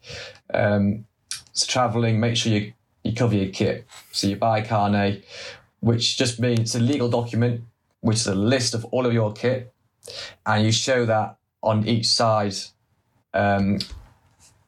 [0.52, 1.06] Um,
[1.52, 3.86] so traveling, make sure you you cover your kit.
[4.12, 5.24] So you buy a carnet,
[5.80, 7.62] which just means it's a legal document,
[8.00, 9.72] which is a list of all of your kit,
[10.46, 12.54] and you show that on each side.
[13.34, 13.78] Um,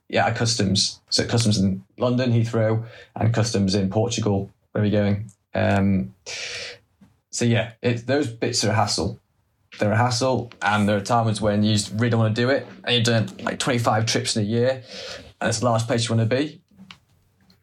[0.09, 1.01] yeah, customs.
[1.11, 4.51] So customs in London, Heathrow, and customs in Portugal.
[4.73, 5.31] Where are we going?
[5.55, 6.14] Um,
[7.31, 9.19] so yeah, it, those bits are a hassle.
[9.79, 12.51] They're a hassle, and there are times when you just really don't want to do
[12.51, 14.83] it, and you're doing like 25 trips in a year,
[15.40, 16.61] and it's the last place you want to be.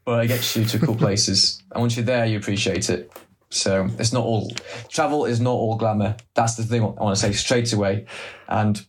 [0.05, 3.11] But it gets you to cool places, and once you're there, you appreciate it.
[3.49, 4.51] So it's not all
[4.89, 6.17] travel is not all glamour.
[6.33, 8.05] That's the thing I want to say straight away,
[8.47, 8.85] and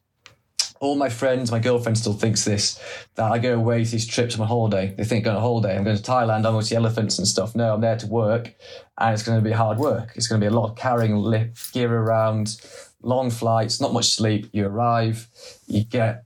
[0.84, 2.80] all my friends, my girlfriend still thinks this
[3.14, 4.94] that I go away to these trips on a holiday.
[4.96, 7.26] They think on a holiday, I'm going to Thailand, I'm going to see elephants and
[7.26, 7.54] stuff.
[7.54, 8.54] No, I'm there to work,
[8.98, 10.12] and it's going to be hard work.
[10.14, 12.60] It's going to be a lot of carrying lift gear around,
[13.02, 14.48] long flights, not much sleep.
[14.52, 15.28] You arrive,
[15.66, 16.24] you get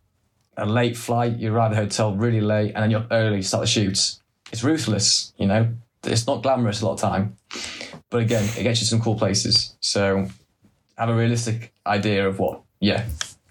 [0.57, 3.63] a late flight, you arrive at the hotel really late, and then you're early start
[3.63, 4.21] the shoots.
[4.51, 5.75] It's ruthless, you know.
[6.05, 7.37] It's not glamorous a lot of time,
[8.11, 9.77] but again, it gets you some cool places.
[9.81, 10.29] So
[10.97, 13.07] have a realistic idea of what, yeah,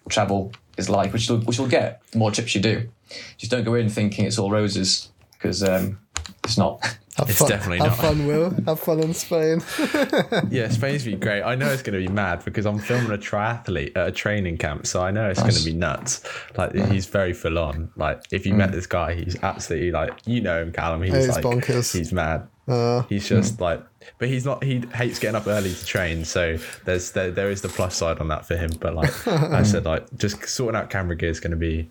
[0.09, 2.89] travel is like, which you'll, which you'll get the more trips you do.
[3.37, 5.99] Just don't go in thinking it's all roses because um,
[6.43, 6.83] it's not.
[7.17, 7.97] Have It's fun, definitely have not.
[7.97, 8.51] fun, Will.
[8.67, 9.61] Have fun in Spain.
[10.51, 11.41] Yeah, Spain's gonna be great.
[11.41, 14.85] I know it's gonna be mad because I'm filming a triathlete at a training camp,
[14.85, 15.57] so I know it's Nice.
[15.63, 16.21] gonna be nuts.
[16.55, 17.89] Like he's very full on.
[17.95, 21.01] Like if you met this guy, he's absolutely like you know him, Callum.
[21.01, 21.91] He's, He's like bonkers.
[21.97, 22.47] he's mad.
[22.67, 23.81] Uh, He's just like,
[24.17, 24.63] but he's not.
[24.63, 26.25] He hates getting up early to train.
[26.25, 28.71] So there's there, there is the plus side on that for him.
[28.79, 31.89] But like I said, like just sorting out camera gear is going to be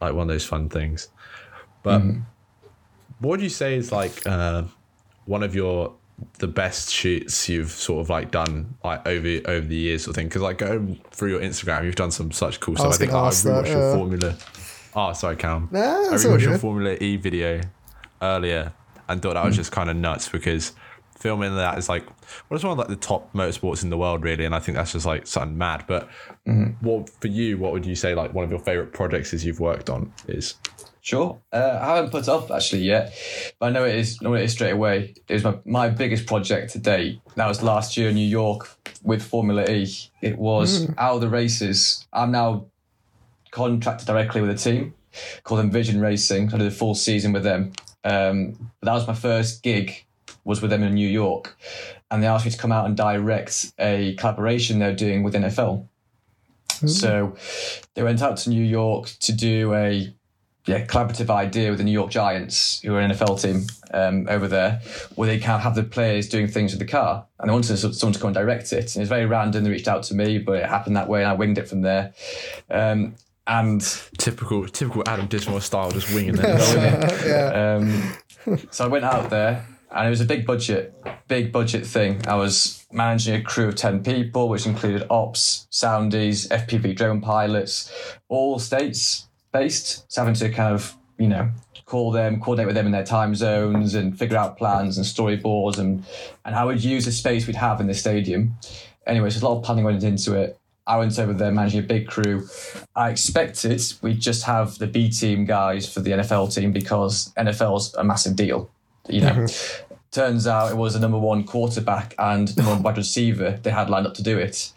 [0.00, 1.08] like one of those fun things.
[1.82, 2.02] But
[3.18, 4.64] what would you say is like uh,
[5.24, 5.94] one of your
[6.38, 10.16] the best shoots you've sort of like done like over over the years sort of
[10.16, 10.28] thing?
[10.28, 12.84] Because like going through your Instagram, you've done some such cool stuff.
[12.84, 13.94] I, was think like, I ask that, rewatched your yeah.
[13.94, 14.36] Formula.
[14.94, 15.68] Oh, sorry, Cam.
[15.70, 16.58] Nah, I rewatched your.
[16.58, 17.60] Formula E video
[18.20, 18.72] earlier
[19.08, 20.72] and thought that was just kind of nuts because
[21.22, 24.24] filming that is like well it's one of like the top motorsports in the world
[24.24, 26.08] really and I think that's just like something mad but
[26.80, 29.60] what for you what would you say like one of your favorite projects is you've
[29.60, 30.54] worked on is
[31.04, 31.40] Sure.
[31.52, 33.12] Uh, I haven't put up actually yet,
[33.58, 34.22] but I know it is.
[34.22, 35.14] know it is straight away.
[35.26, 37.20] It was my, my biggest project to date.
[37.34, 38.70] That was last year in New York
[39.02, 39.92] with Formula E.
[40.20, 42.06] It was out of the races.
[42.12, 42.66] I'm now
[43.50, 44.94] contracted directly with a team
[45.42, 46.54] called Envision Racing.
[46.54, 47.72] I did a full season with them.
[48.04, 50.04] Um, that was my first gig.
[50.44, 51.56] Was with them in New York,
[52.10, 55.86] and they asked me to come out and direct a collaboration they're doing with NFL.
[56.84, 57.36] So
[57.94, 60.12] they went out to New York to do a
[60.66, 64.46] yeah, collaborative idea with the New York Giants, who are an NFL team um, over
[64.46, 64.80] there,
[65.16, 67.26] where they can have the players doing things with the car.
[67.40, 68.94] And they wanted someone to come and direct it.
[68.94, 69.64] And it was very random.
[69.64, 71.80] They reached out to me, but it happened that way, and I winged it from
[71.80, 72.14] there.
[72.70, 73.80] Um, and
[74.18, 76.44] typical typical Adam Dismore style just winging it
[77.56, 78.12] um,
[78.70, 80.94] so I went out there, and it was a big budget,
[81.28, 82.26] big budget thing.
[82.26, 87.92] I was managing a crew of 10 people, which included ops, soundies, FPV drone pilots,
[88.28, 90.10] all states based.
[90.10, 91.50] So having to kind of, you know,
[91.84, 95.78] call them, coordinate with them in their time zones and figure out plans and storyboards
[95.78, 96.04] and,
[96.46, 98.56] and how we'd use the space we'd have in the stadium.
[99.06, 100.58] Anyway, so a lot of planning went into it.
[100.86, 102.48] I went over there managing a big crew.
[102.96, 107.94] I expected we'd just have the B team guys for the NFL team because NFL's
[107.94, 108.70] a massive deal.
[109.08, 109.46] You know,
[110.10, 113.90] turns out it was the number one quarterback and number one wide receiver they had
[113.90, 114.72] lined up to do it.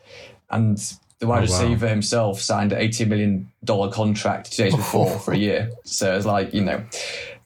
[0.50, 0.78] And
[1.20, 1.62] the wide Oh, wow.
[1.62, 5.72] receiver himself signed an $80 million contract two days before for a year.
[5.84, 6.84] So it's like, you know,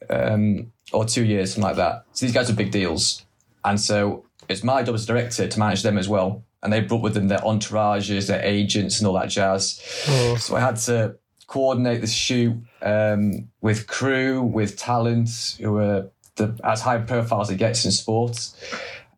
[0.10, 2.06] um, or two years, something like that.
[2.14, 3.26] So these guys are big deals.
[3.64, 6.44] And so it's my job as director to manage them as well.
[6.64, 9.82] And they brought with them their entourages, their agents, and all that jazz.
[10.08, 10.36] Oh.
[10.38, 11.16] So I had to
[11.48, 17.50] coordinate the shoot um, with crew, with talent who were the, as high profile as
[17.50, 18.56] it gets in sports,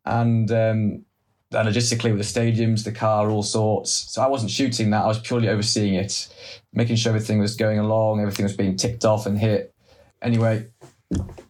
[0.05, 1.05] and um,
[1.53, 3.91] and logistically with the stadiums, the car, all sorts.
[3.91, 6.27] So I wasn't shooting that; I was purely overseeing it,
[6.73, 9.73] making sure everything was going along, everything was being ticked off and hit.
[10.21, 10.67] Anyway,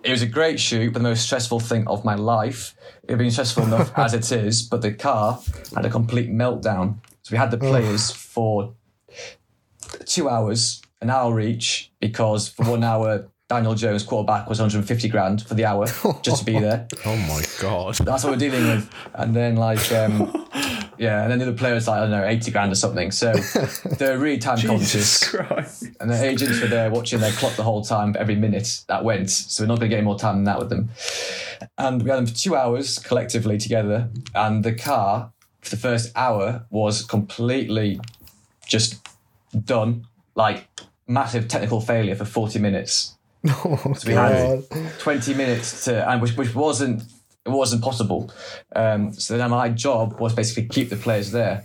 [0.04, 2.76] it was a great shoot, but the most stressful thing of my life.
[3.04, 5.40] It had been stressful enough as it is, but the car
[5.76, 6.98] had a complete meltdown.
[7.24, 8.74] So we had the players for
[10.06, 15.46] two hours, an hour each, because for one hour, Daniel Jones, quarterback, was 150 grand
[15.46, 15.86] for the hour
[16.22, 16.88] just to be there.
[17.06, 18.90] oh my god That's what we're dealing with.
[19.14, 20.48] And then, like, um,
[20.98, 23.12] yeah, and then the other players, like, I don't know, 80 grand or something.
[23.12, 23.34] So
[23.98, 25.30] they're really time conscious.
[25.30, 29.04] Christ And the agents were there watching their clock the whole time, every minute that
[29.04, 29.30] went.
[29.30, 30.90] So we're not going to get any more time than that with them.
[31.78, 34.10] And we had them for two hours collectively together.
[34.34, 38.00] And the car, for the first hour, was completely
[38.66, 39.06] just
[39.66, 40.08] done.
[40.36, 40.70] Like
[41.06, 43.18] massive technical failure for 40 minutes.
[43.48, 44.64] Oh, we had-
[45.00, 47.04] 20 minutes to, and which, which wasn't,
[47.46, 48.32] it wasn't possible.
[48.76, 51.64] Um, so then my job was basically keep the players there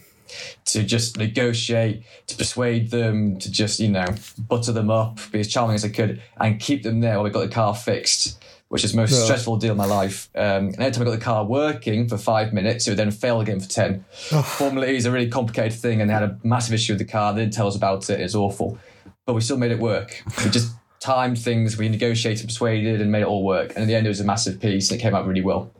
[0.65, 4.07] to just negotiate, to persuade them, to just, you know,
[4.39, 7.31] butter them up, be as charming as I could, and keep them there while we
[7.31, 9.25] got the car fixed, which is the most Yeah.
[9.25, 10.29] stressful deal of my life.
[10.35, 13.11] Um, and every time I got the car working for five minutes, it would then
[13.13, 14.05] fail again for 10.
[14.11, 17.05] Formula E is a really complicated thing, and they had a massive issue with the
[17.05, 17.33] car.
[17.35, 18.19] They didn't tell us about it.
[18.21, 18.79] It's awful.
[19.27, 20.23] But we still made it work.
[20.45, 20.73] We just
[21.07, 23.71] timed things, we negotiated, persuaded, and made it all work.
[23.71, 25.71] And in the end, it was a massive piece, and it came out really well.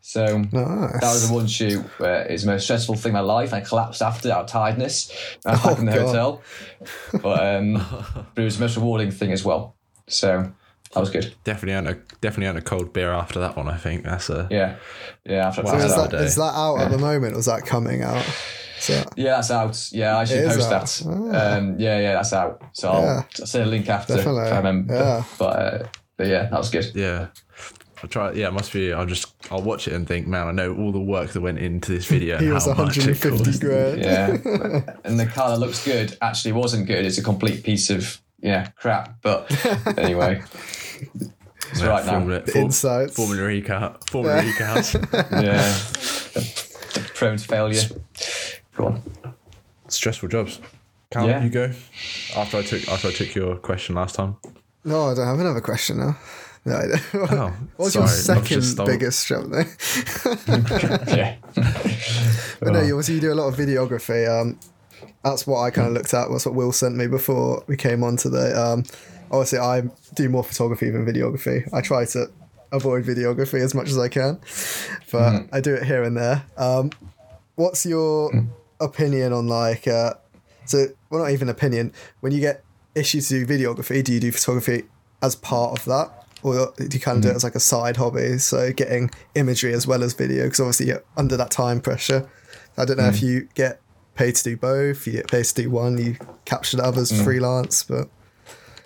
[0.00, 0.52] So Nice.
[0.52, 3.52] that was the one shoot where it's the most stressful thing in my life.
[3.52, 5.10] I collapsed after out of tiredness.
[5.44, 6.06] I was back Oh, in the God.
[6.06, 6.42] hotel.
[7.22, 7.72] But, um,
[8.34, 9.74] but it was the most rewarding thing as well.
[10.06, 10.52] So
[10.94, 11.34] that was good.
[11.44, 14.46] definitely on a definitely on a cold beer after that one I think that's a
[14.50, 14.76] Yeah.
[15.24, 15.48] Yeah.
[15.48, 15.72] After Wow.
[15.72, 16.24] So is that that, day.
[16.24, 17.34] is that out at the moment?
[17.34, 18.24] Or is that coming out?
[18.78, 19.88] So, Yeah, that's out.
[19.92, 20.86] Yeah, I should post out.
[20.86, 21.02] that.
[21.34, 21.56] Ah.
[21.56, 22.62] Um, yeah, yeah, that's out.
[22.72, 23.22] So I'll, Yeah.
[23.40, 24.42] I'll send a link after Definitely.
[24.46, 24.94] if I remember.
[24.94, 25.24] Yeah.
[25.38, 25.86] But, uh,
[26.16, 26.92] but yeah, that was good.
[26.94, 27.28] yeah
[28.02, 28.32] I'll try.
[28.32, 28.92] Yeah, it must be.
[28.92, 29.32] I'll just.
[29.50, 32.04] I'll watch it and think, man, I know all the work that went into this
[32.14, 32.36] video.
[32.36, 33.60] He and was how much it 150 cost.
[33.60, 34.02] grand.
[34.02, 37.06] Yeah, and the car that looks good actually wasn't good.
[37.06, 39.22] It's a complete piece of yeah crap.
[39.22, 39.50] But
[39.98, 40.42] anyway,
[41.14, 42.12] it's Yeah, right now.
[42.18, 43.16] Formula, The form- insights.
[43.16, 43.96] Formula E car.
[44.10, 44.94] Formula E cars.
[45.32, 45.74] Yeah,
[47.14, 47.80] prone to failure.
[48.76, 49.02] Go on.
[49.88, 50.60] Stressful jobs.
[51.10, 51.44] Callum, Yeah.
[51.44, 51.70] you go.
[52.36, 54.36] After I took after I took your question last time.
[54.84, 56.16] No, I don't have another question now.
[56.64, 57.32] No, I don't.
[57.32, 59.66] Oh, What's sorry, your second stole- biggest job then?
[61.16, 61.36] Yeah.
[62.60, 64.28] But no, you obviously you do a lot of videography.
[64.28, 64.58] Um,
[65.22, 66.28] that's what I kind of looked at.
[66.30, 68.52] Was what Will sent me before we came on today.
[68.52, 68.84] Um,
[69.30, 69.82] obviously I
[70.14, 71.68] do more photography than videography.
[71.72, 72.30] I try to
[72.72, 74.40] avoid videography as much as I can,
[75.12, 76.44] but I do it here and there.
[76.56, 76.90] Um,
[77.54, 78.32] what's your
[78.80, 79.86] opinion on like?
[79.86, 80.14] Uh,
[80.64, 81.92] so, well, not even opinion.
[82.20, 84.84] When you get issues to do videography, do you do photography
[85.22, 86.10] as part of that?
[86.42, 87.36] Or do you kind of do it mm.
[87.36, 88.38] as like a side hobby?
[88.38, 92.28] So getting imagery as well as video, because obviously you're under that time pressure.
[92.76, 93.22] I don't know if mm.
[93.22, 93.80] you get
[94.14, 95.06] paid to do both.
[95.06, 95.98] You get paid to do one.
[95.98, 97.24] You capture the others mm.
[97.24, 98.08] freelance, but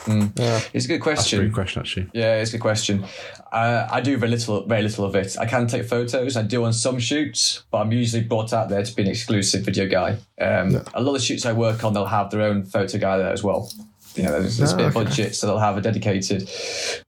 [0.09, 1.39] yeah, It's a good question.
[1.39, 2.11] That's a good question, actually.
[2.15, 3.05] Yeah, it's a good question.
[3.53, 5.37] Uh, I do very little, very little of it.
[5.39, 6.37] I can take photos.
[6.37, 9.65] I do on some shoots, but I'm usually brought out there to be an exclusive
[9.65, 10.19] video guy.
[10.41, 13.33] Um, A lot of shoots I work on, they'll have their own photo guy there
[13.33, 13.71] as well.
[14.17, 15.05] You know, there's, there's a Ah, bit of okay.
[15.05, 16.51] budget, so they'll have a dedicated.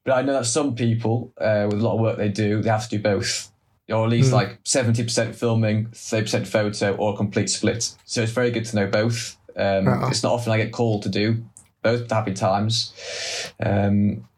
[0.04, 2.70] But I know that some people, uh, with a lot of work they do, they
[2.70, 3.50] have to do both.
[3.88, 4.36] Or at least Hmm.
[4.36, 7.90] like 70% filming, 30% photo, or a complete split.
[8.04, 9.36] So it's very good to know both.
[9.56, 10.08] Um, Ah.
[10.08, 11.44] It's not often I get called to do
[11.82, 12.92] both, happy times.
[13.64, 14.28] Um,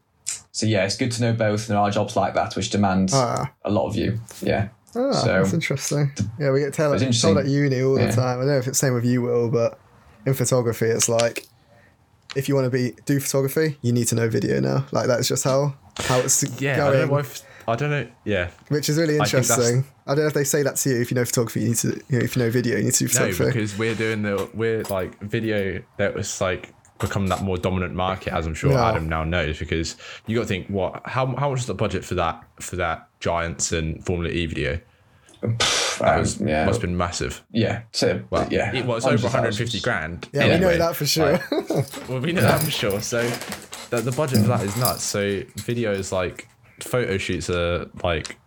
[0.51, 1.61] so yeah, it's good to know both.
[1.67, 3.51] And there are jobs like that which demand Ah.
[3.63, 4.19] a lot of you.
[4.41, 4.69] Yeah.
[4.95, 6.11] Ah, So- that's interesting.
[6.39, 7.37] Yeah, we get tell, It's told interesting.
[7.37, 8.07] at uni all Yeah.
[8.07, 8.37] the time.
[8.37, 9.77] I don't know if it's the same with you, Will, but
[10.25, 11.45] in photography, it's like
[12.35, 14.85] if you want to be do photography, you need to know video now.
[14.91, 17.17] Like that's just how how it's Yeah, I going, don't know.
[17.19, 18.07] If, I don't know.
[18.25, 19.85] Yeah, which is really I think that's- interesting.
[20.07, 21.01] I, don't know if they say that to you.
[21.01, 21.87] If you know photography, you need to.
[22.09, 24.49] You know, if you know video, you need to do no, because we're doing the
[24.53, 28.89] we're like video that was like become that more dominant market, as I'm sure Yeah.
[28.89, 29.59] Adam now knows.
[29.59, 29.95] Because
[30.27, 31.01] you got to think, what?
[31.05, 34.79] How how much is the budget for that for that Giants and Formula E video?
[35.41, 36.65] That Um, was, yeah.
[36.65, 37.43] must have been massive.
[37.51, 37.81] Yeah.
[37.91, 38.73] So, Well, yeah.
[38.75, 39.83] it was over hundreds of 150 thousands.
[39.83, 40.29] grand.
[40.33, 41.33] yeah, we know that for sure.
[41.33, 42.99] Like, well, we know that for sure.
[43.01, 43.21] So
[43.91, 45.03] the, the budget for that is nuts.
[45.03, 46.47] So videos like
[46.81, 48.37] photo shoots are like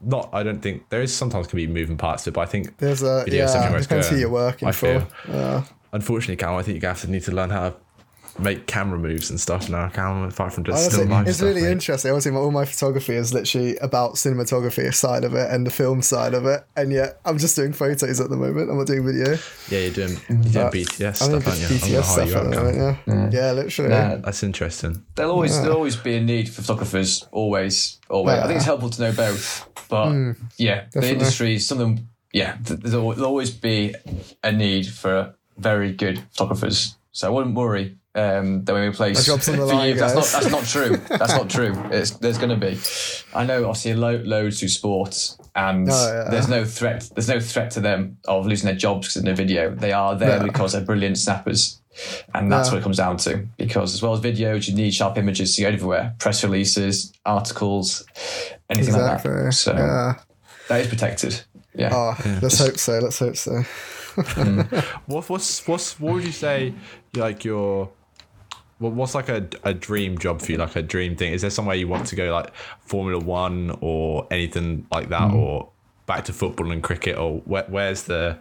[0.00, 0.30] not.
[0.32, 2.76] I don't think there is sometimes can be moving parts to it, but I think
[2.78, 3.70] There's a video is something yeah.
[3.70, 5.00] where it's Depends who going, you're working I for.
[5.00, 5.08] feel.
[5.28, 5.64] Yeah.
[5.92, 7.76] unfortunately, Callum, I think you're gonna have to need to learn how to
[8.38, 9.88] make camera moves and stuff now.
[9.88, 11.72] Callum, apart from just Honestly, still it's stuff, really mate.
[11.72, 12.10] interesting.
[12.10, 16.02] Obviously, my, all my photography is literally about cinematography side of it and the film
[16.02, 18.70] side of it, and yet I'm just doing photos at the moment.
[18.70, 19.38] I'm not doing video.
[19.68, 21.66] Yeah, you're doing you're doing BTS I'm stuff, aren't you?
[21.66, 22.76] I'm BTS gonna stuff you at out, the Callum.
[22.76, 22.98] moment.
[23.06, 23.90] Yeah, yeah, literally.
[23.90, 25.04] Nah, That's interesting.
[25.14, 27.26] There'll always there'll always be a need for photographers.
[27.32, 28.38] Always, always.
[28.38, 29.68] I think it's helpful to know both.
[29.88, 30.32] But hmm.
[30.56, 32.08] yeah, the industry is something.
[32.32, 33.94] Yeah, there'll, there'll always be
[34.42, 36.96] a need for very good photographers.
[37.12, 37.98] So I wouldn't worry.
[38.14, 40.64] Um, that when we place My job's on for line, you, that's not that's not
[40.64, 40.96] true.
[41.08, 41.72] That's not true.
[41.90, 42.78] It's, there's going to be.
[43.34, 46.30] I know obviously lo- loads do sports, and Oh, yeah.
[46.30, 47.08] there's no threat.
[47.14, 49.74] There's no threat to them of losing their jobs because of no video.
[49.74, 50.44] They are there No.
[50.44, 51.80] because they're brilliant snappers.
[52.34, 52.74] And that's Yeah.
[52.74, 53.46] what it comes down to.
[53.56, 56.14] Because as well as videos, you need sharp images to go everywhere.
[56.18, 58.04] Press releases, articles,
[58.68, 59.30] anything Exactly.
[59.30, 59.52] like that.
[59.54, 60.14] So yeah.
[60.68, 61.40] that is protected.
[61.74, 61.90] Yeah.
[61.92, 62.98] Oh, let's hope so.
[62.98, 63.62] Let's hope so.
[65.06, 66.74] What what's what's what would you say
[67.14, 67.92] like your what
[68.90, 71.76] what's like a, a dream job for you like a dream thing is there somewhere
[71.76, 75.34] you want to go like Formula One or anything like that mm.
[75.34, 75.70] or
[76.06, 78.38] back to football and cricket or where, where's the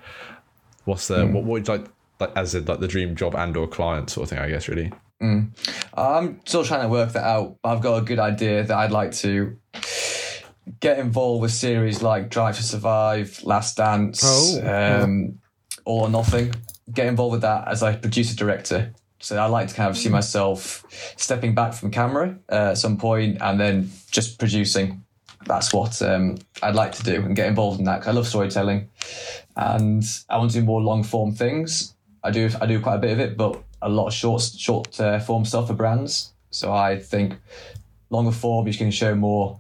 [0.86, 1.34] what's the mm.
[1.34, 1.86] what, what would you like
[2.20, 4.68] like as a, like the dream job and or client sort of thing I guess
[4.68, 5.50] really mm.
[5.94, 7.58] I'm still trying to work that out.
[7.62, 9.58] but I've got a good idea that I'd like to
[10.80, 15.40] get involved with series like Drive to Survive, Last Dance, Oh, um,
[15.86, 16.54] All or Nothing.
[16.92, 18.94] Get involved with that as a producer director.
[19.22, 20.84] So I like to kind of see myself
[21.16, 25.04] stepping back from camera uh, at some point and then just producing.
[25.46, 28.08] That's what um, I'd like to do and get involved in that.
[28.08, 28.90] I love storytelling,
[29.56, 31.96] and I want to do more long form things.
[32.24, 35.00] I do I do quite a bit of it, but a lot of short short
[35.00, 36.34] uh, form stuff for brands.
[36.52, 37.36] So I think
[38.10, 39.60] longer form you can show more,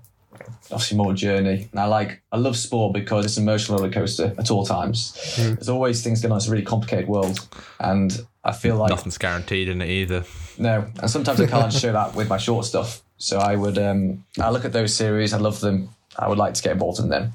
[0.72, 1.68] obviously more journey.
[1.72, 5.36] And I like I love sport because it's an emotional roller coaster at all times.
[5.38, 6.38] There's always things going on.
[6.38, 7.40] It's a really complicated world,
[7.80, 10.24] and I feel like nothing's guaranteed in it either
[10.58, 13.02] no, and sometimes I can't show that with my short stuff.
[13.18, 15.34] So I would, um, I look at those series.
[15.34, 15.90] I love them.
[16.18, 17.34] I would like to get involved in them.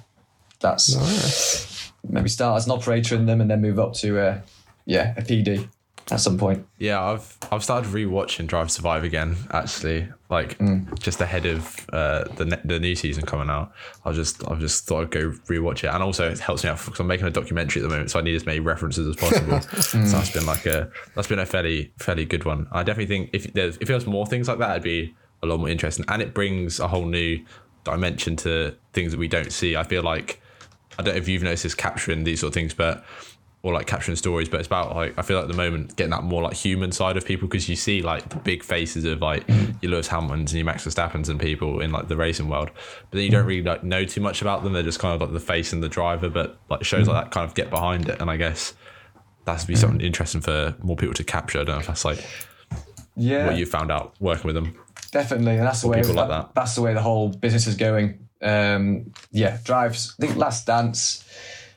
[0.61, 1.93] That's Nice.
[2.09, 4.41] maybe start as an operator in them and then move up to, uh,
[4.85, 5.69] yeah, a PD.
[6.11, 6.67] At some point.
[6.79, 9.37] Yeah, I've I've started rewatching Drive Survive again.
[9.51, 10.57] Actually, like
[10.99, 13.73] just ahead of uh, the ne- the new season coming out.
[14.05, 16.85] I just I've just thought I'd go rewatch it, and also it helps me out
[16.85, 19.17] because I'm making a documentary at the moment, so I need as many references as
[19.17, 19.61] possible.
[19.81, 22.69] so that's been like a that's been a fairly fairly good one.
[22.71, 25.47] I definitely think if there's if there was more things like that, it'd be a
[25.47, 27.45] lot more interesting, and it brings a whole new
[27.83, 29.77] dimension to things that we don't see.
[29.77, 30.41] I feel like
[30.99, 33.05] I don't know if you've noticed this capturing these sort of things, but
[33.67, 36.13] or like capturing stories, but it's about like I feel like at the moment getting
[36.13, 39.21] that more like human side of people because you see like the big faces of
[39.21, 39.75] like mm.
[39.83, 42.71] your Lewis Hamiltons and your Max Verstappen's and people in like the racing world,
[43.11, 43.49] but then you don't mm.
[43.49, 44.73] really like know too much about them.
[44.73, 47.13] They're just kind of like the face and the driver, but like shows mm.
[47.13, 48.73] like that kind of get behind it, and I guess
[49.47, 51.59] that's be something interesting for more people to capture.
[51.59, 52.25] I don't know if that's like
[53.17, 54.79] Yeah, what you found out working with them.
[55.11, 56.55] definitely, and that's the way people like that.
[56.55, 58.29] That's the way the whole business is going.
[58.41, 60.15] Um, yeah, drives.
[60.21, 61.25] I think Last Dance.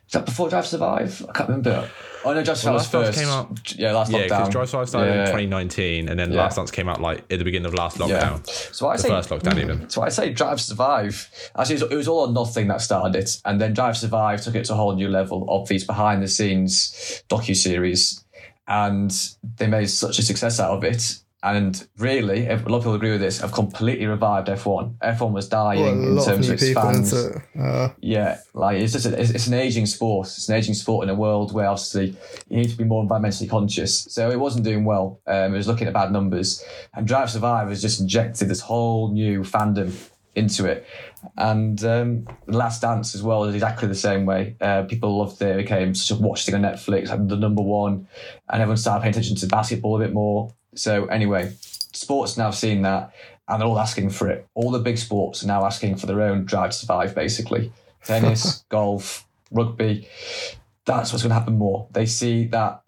[0.09, 1.23] Is that before Drive Survive?
[1.29, 1.87] I can't remember.
[2.25, 3.19] Oh no, Drive to Survive was Last Dance first.
[3.19, 4.51] came out- Yeah, last Yeah, because lockdown.
[4.51, 6.41] Drive Survive started in 2019, and then Yeah.
[6.41, 8.05] Last Dance came out like at the beginning of last Yeah.
[8.07, 9.87] lockdown, So I the say first lockdown even.
[9.91, 11.29] So I say Drive Survive.
[11.55, 14.41] Actually, it was, it was all or nothing that started it, and then Drive Survive
[14.41, 18.25] took it to a whole new level of these behind the scenes docu series,
[18.67, 19.11] and
[19.57, 21.19] they made such a success out of it.
[21.41, 23.41] And really, a lot of people agree with this.
[23.41, 24.97] I've completely revived F1.
[24.97, 27.13] F1 was dying Well, in lot of terms of its people fans.
[27.13, 27.41] it.
[27.57, 30.27] Uh, Yeah, like it's just a, it's, it's an aging sport.
[30.27, 32.07] It's an aging sport in a world where obviously
[32.49, 34.03] you need to be more environmentally conscious.
[34.09, 35.21] So it wasn't doing well.
[35.27, 36.61] Um, it was looking at bad numbers,
[36.93, 39.93] and Drive Survive has just injected this whole new fandom
[40.35, 40.85] into it.
[41.37, 44.55] And um, Last Dance as well is exactly the same way.
[44.59, 45.51] Uh, people loved it.
[45.55, 48.07] It became such a watch thing on Netflix, had the number one,
[48.49, 50.53] and everyone started paying attention to basketball a bit more.
[50.75, 53.13] So anyway, sports now seen that,
[53.47, 54.47] and they're all asking for it.
[54.53, 57.71] All the big sports are now asking for their own Drive to Survive, basically.
[58.03, 60.07] Tennis, golf, rugby.
[60.85, 61.87] That's what's going to happen more.
[61.91, 62.81] They see that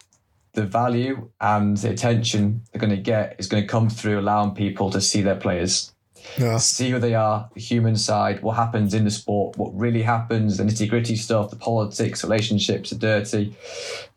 [0.54, 4.54] the value and the attention they're going to get is going to come through allowing
[4.54, 5.92] people to see their players
[6.38, 6.56] yeah.
[6.58, 10.56] see who they are, the human side, what happens in the sport, what really happens,
[10.56, 13.54] the nitty gritty stuff, the politics, relationships, the dirty.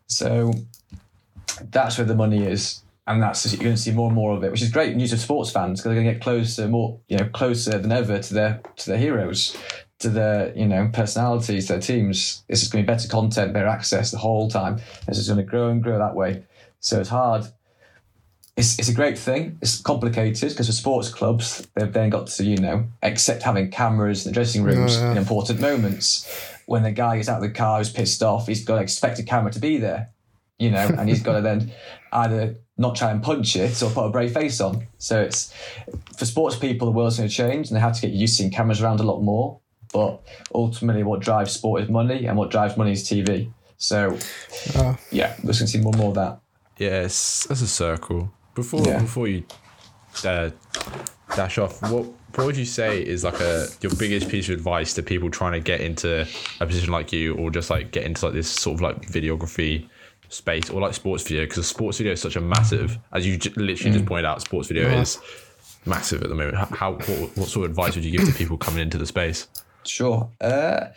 [0.07, 0.53] So
[1.71, 2.81] that's where the money is.
[3.07, 5.11] And that's you're going to see more and more of it, which is great news
[5.11, 8.19] for sports fans because they're going to get closer, more you know, closer than ever
[8.19, 9.55] to their to their heroes,
[9.99, 12.43] to their you know personalities, their teams.
[12.47, 14.81] This is going to be better content, better access the whole time.
[15.07, 16.45] This is going to grow and grow that way.
[16.79, 17.45] So it's hard
[18.57, 19.57] it's, it's a great thing.
[19.61, 24.25] It's complicated because for sports clubs, they've then got to, you know, accept having cameras
[24.25, 25.11] in the dressing rooms Yeah, yeah.
[25.11, 26.27] in important moments.
[26.65, 29.19] When the guy gets out of the car who's pissed off, he's got to expect
[29.19, 30.09] a camera to be there,
[30.57, 31.71] you know, and he's got to then
[32.13, 34.85] either not try and punch it or put a brave face on.
[34.97, 35.53] So it's
[36.17, 38.37] for sports people, the world's going to change and they have to get used to
[38.43, 39.59] seeing cameras around a lot more.
[39.93, 40.21] But
[40.53, 43.49] ultimately, what drives sport is money, and what drives money is TV.
[43.77, 44.17] So,
[44.75, 46.39] Uh, yeah, we're going to see more and more of that.
[46.77, 48.33] Yes, that's a circle.
[48.55, 48.99] Before Yeah.
[48.99, 49.43] before you
[50.25, 50.49] uh,
[51.35, 52.05] dash off, what
[52.35, 55.53] what would you say is like a your biggest piece of advice to people trying
[55.53, 56.27] to get into
[56.59, 59.87] a position like you, or just like get into like this sort of like videography
[60.29, 61.45] space, or like sports video?
[61.45, 64.67] Because sports video is such a massive, as you j- literally just pointed out, sports
[64.67, 65.01] video Yeah.
[65.01, 65.19] is
[65.85, 66.55] massive at the moment.
[66.55, 69.47] How, what, what sort of advice would you give to people coming into the space?
[69.83, 70.29] Sure.
[70.41, 70.87] Uh,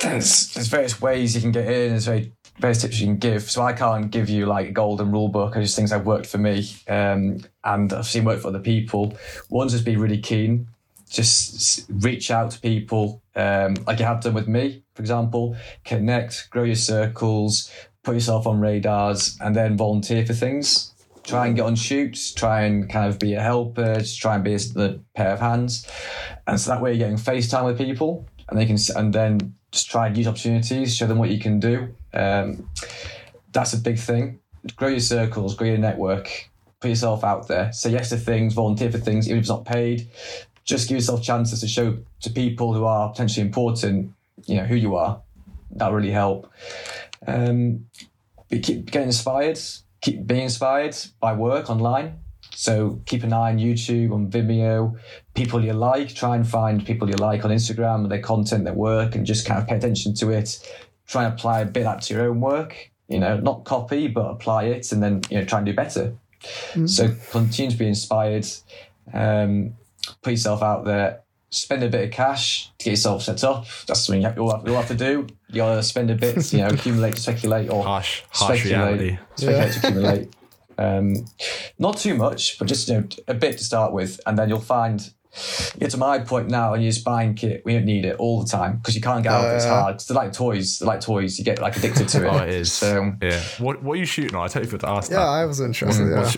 [0.00, 1.90] there's, there's various ways you can get in.
[1.90, 3.50] There's very various tips you can give.
[3.50, 5.56] So I can't give you like a golden rule book.
[5.56, 8.60] I just things that have worked for me, um, and I've seen work for other
[8.60, 9.16] people.
[9.48, 10.68] One's just be really keen.
[11.08, 15.56] Just reach out to people, um, like you have done with me, for example.
[15.84, 17.70] Connect, grow your circles,
[18.06, 20.94] put yourself on radars, and then volunteer for things.
[21.24, 22.32] Try and get on shoots.
[22.32, 23.96] Try and kind of be a helper.
[23.96, 25.86] Just try and be a, the pair of hands
[26.46, 29.90] and so that way you're getting FaceTime with people, and they can, and then just
[29.90, 31.94] try and use opportunities, show them what you can do.
[32.14, 32.68] Um,
[33.52, 34.38] that's a big thing.
[34.76, 36.48] Grow your circles, grow your network,
[36.80, 37.72] put yourself out there.
[37.72, 40.08] Say yes to things, volunteer for things, even if it's not paid.
[40.64, 44.12] Just give yourself chances to show to people who are potentially important,
[44.46, 45.20] you know, who you are.
[45.70, 46.50] That'll really help.
[47.26, 47.86] Um,
[48.48, 49.58] be, keep getting inspired.
[50.00, 52.20] Keep being inspired by work online.
[52.54, 54.98] So keep an eye on YouTube, on Vimeo,
[55.34, 56.14] people you like.
[56.14, 59.60] Try and find people you like on Instagram, their content, their work, and just kind
[59.60, 60.58] of pay attention to it.
[61.06, 62.90] Try and apply a bit of that to your own work.
[63.08, 66.16] You know, not copy, but apply it, and then you know try and do better.
[66.86, 68.46] So continue to be inspired.
[69.12, 69.74] Um,
[70.22, 71.20] put yourself out there.
[71.50, 73.66] Spend a bit of cash to get yourself set up.
[73.86, 75.26] That's something you have, you'll, have, you'll have to do.
[75.48, 79.18] You gotta spend a bit, you know, accumulate to speculate, or Harsh, harsh speculate, reality.
[79.36, 80.34] speculate to accumulate.
[80.78, 81.14] Um,
[81.78, 84.60] not too much, but just you know a bit to start with, and then you'll
[84.60, 85.00] find
[85.74, 87.62] you get to my point now and you're just buying kit.
[87.64, 89.56] We don't need it all the time because you can't get out of it.
[89.56, 89.96] It's Uh, hard.
[89.96, 90.78] 'Cause they're like toys.
[90.78, 91.38] They're like toys.
[91.38, 92.28] You get like addicted to it.
[92.32, 92.72] Oh, it is.
[92.72, 93.40] So yeah.
[93.58, 94.44] What What are you shooting on?
[94.44, 95.26] I totally forgot to ask Yeah, that.
[95.26, 96.08] I was interested.
[96.08, 96.20] Yeah.
[96.20, 96.36] What's-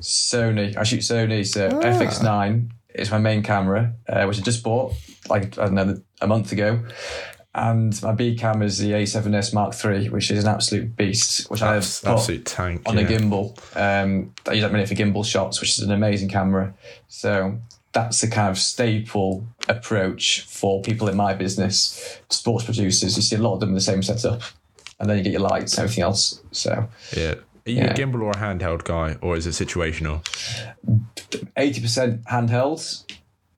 [0.00, 0.76] Sony.
[0.76, 1.46] I shoot Sony.
[1.46, 1.80] So Ah.
[1.84, 4.94] FX9 is my main camera, uh, which I just bought
[5.28, 6.80] like I don't know a month ago.
[7.56, 11.62] And my B cam is the A7S Mark III, which is an absolute beast, which
[11.62, 12.82] I have absolute tank.
[12.84, 13.04] on yeah.
[13.04, 13.56] a gimbal.
[13.74, 16.74] Um, I use that minute for gimbal shots, which is an amazing camera.
[17.08, 17.56] So
[17.92, 23.16] that's the kind of staple approach for people in my business, sports producers.
[23.16, 24.42] You see a lot of them in the same setup,
[25.00, 26.42] and then you get your lights and everything else.
[26.52, 26.86] So
[27.16, 27.36] Yeah.
[27.66, 27.90] Are you Yeah.
[27.90, 30.20] a gimbal or a handheld guy, or is it situational?
[31.56, 33.02] eighty percent handheld,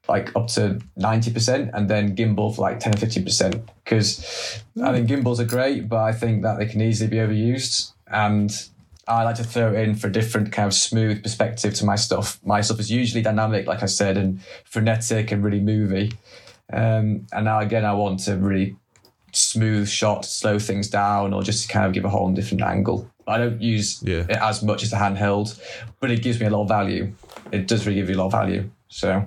[0.09, 3.69] like up to ninety percent, and then gimbal for like ten or fifteen percent.
[3.85, 7.93] Because I think gimbals are great, but I think that they can easily be overused,
[8.07, 8.51] and
[9.07, 12.39] I like to throw in for a different kind of smooth perspective to my stuff.
[12.45, 16.13] My stuff is usually dynamic, like I said, and frenetic and really movie.
[16.71, 18.77] Um, and now again, I want to really
[19.33, 23.11] smooth shot, slow things down, or just to kind of give a whole different angle.
[23.27, 24.25] I don't use Yeah.
[24.29, 25.59] it as much as the handheld,
[26.01, 27.13] but it gives me a lot of value.
[27.53, 28.71] It does really give you a lot of value.
[28.89, 29.25] So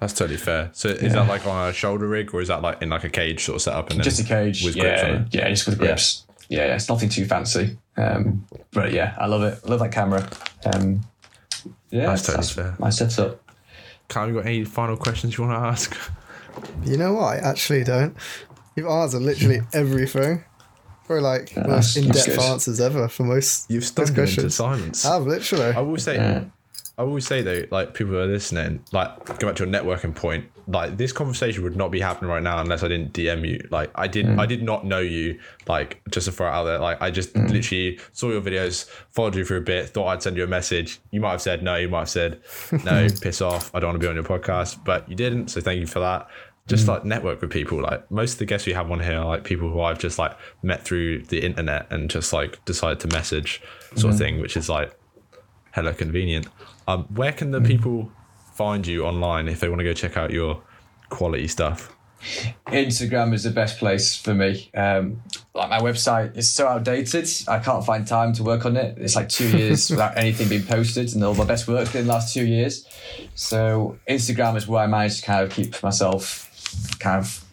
[0.00, 0.70] That's totally fair.
[0.72, 3.10] So is that like on a shoulder rig, or is that like in like a
[3.10, 3.90] cage sort of setup?
[3.90, 5.34] And then just a cage, with grips on yeah, it?
[5.34, 6.26] yeah, just with grips.
[6.48, 7.76] Yeah, yeah, it's nothing too fancy.
[7.96, 9.60] Um, but yeah, I love it.
[9.64, 10.28] I love that camera.
[10.74, 11.02] Um,
[11.90, 12.76] yeah, That's totally fair.
[12.78, 13.42] My setup.
[14.08, 15.96] Callum, you got any final questions you want to ask?
[16.84, 17.24] You know what?
[17.24, 18.16] I actually don't.
[18.74, 20.44] You've answered literally everything.
[21.06, 23.70] Probably like the most in-depth answers ever for most.
[23.70, 24.54] You've most stunned into questions.
[24.54, 25.04] silence.
[25.04, 25.74] I've literally.
[25.74, 26.44] I will say, Yeah.
[27.00, 30.14] I always say though, like people who are listening, like go back to your networking
[30.14, 30.44] point.
[30.66, 33.66] Like this conversation would not be happening right now unless I didn't DM you.
[33.70, 34.48] Like I did, I mm.
[34.48, 35.40] did not know you.
[35.66, 37.48] Like just to throw it out there, like I just mm.
[37.50, 41.00] literally saw your videos, followed you for a bit, thought I'd send you a message.
[41.10, 42.42] You might have said no, you might have said
[42.84, 43.74] no, piss off.
[43.74, 45.48] I don't want to be on your podcast, but you didn't.
[45.48, 46.28] So thank you for that.
[46.66, 46.88] Just mm.
[46.88, 47.80] like network with people.
[47.80, 50.18] Like most of the guests we have on here are like people who I've just
[50.18, 53.62] like met through the internet and just like decided to message
[53.96, 54.94] sort of thing, which is like
[55.70, 56.46] hella convenient.
[56.86, 58.10] Um, where can the people
[58.54, 60.62] find you online if they want to go check out your
[61.08, 61.94] quality stuff?
[62.66, 64.70] Instagram is the best place for me.
[64.74, 65.22] Um,
[65.54, 68.98] like my website is so outdated, I can't find time to work on it.
[68.98, 72.12] It's like two years without anything being posted, and all my best work's in the
[72.12, 72.86] last two years.
[73.34, 76.46] So Instagram is where I manage to kind of keep myself
[76.98, 77.44] kind of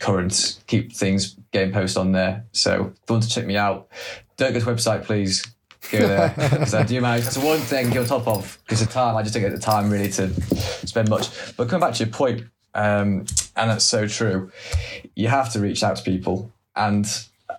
[0.00, 2.44] current, keep things getting posted on there.
[2.52, 3.88] So if you want to check me out,
[4.36, 5.44] Durga's website, please
[5.90, 7.24] go there because I do manage.
[7.24, 9.42] That's the one thing I get on top of because the time I just don't
[9.42, 10.28] get the time really to
[10.86, 11.28] spend much.
[11.56, 12.42] But coming back to your point,
[12.74, 13.26] um,
[13.56, 14.50] and that's so true.
[15.14, 17.06] You have to reach out to people, and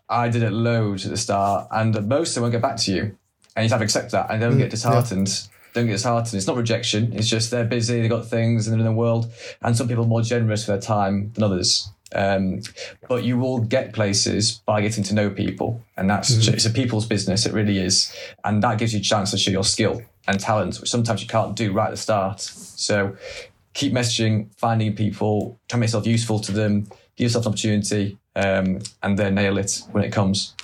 [0.08, 2.92] I did it loads at the start, and most of them won't get back to
[2.92, 3.18] you,
[3.56, 5.48] and you have to accept that, and don't get disheartened.
[5.80, 6.34] Don't get disheartened.
[6.38, 7.14] It's not rejection.
[7.14, 8.02] It's just they're busy.
[8.02, 10.76] they've got things, and they're in the world, and some people are more generous with
[10.76, 11.90] their time than others.
[12.14, 12.64] Um,
[13.08, 17.06] but you will get places by getting to know people, and that's it's a people's
[17.06, 17.46] business.
[17.46, 18.14] It really is,
[18.44, 21.28] and that gives you a chance to show your skill and talent, which sometimes you
[21.30, 22.42] can't do right at the start.
[22.42, 23.16] So
[23.74, 26.82] keep messaging, finding people, try to make yourself useful to them,
[27.16, 30.56] give yourself an opportunity, um, and then nail it when it comes.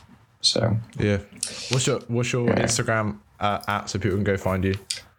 [0.42, 1.20] So Yeah.
[1.70, 2.66] What's your What's your Yeah.
[2.66, 4.76] Instagram uh, at so people can go find you?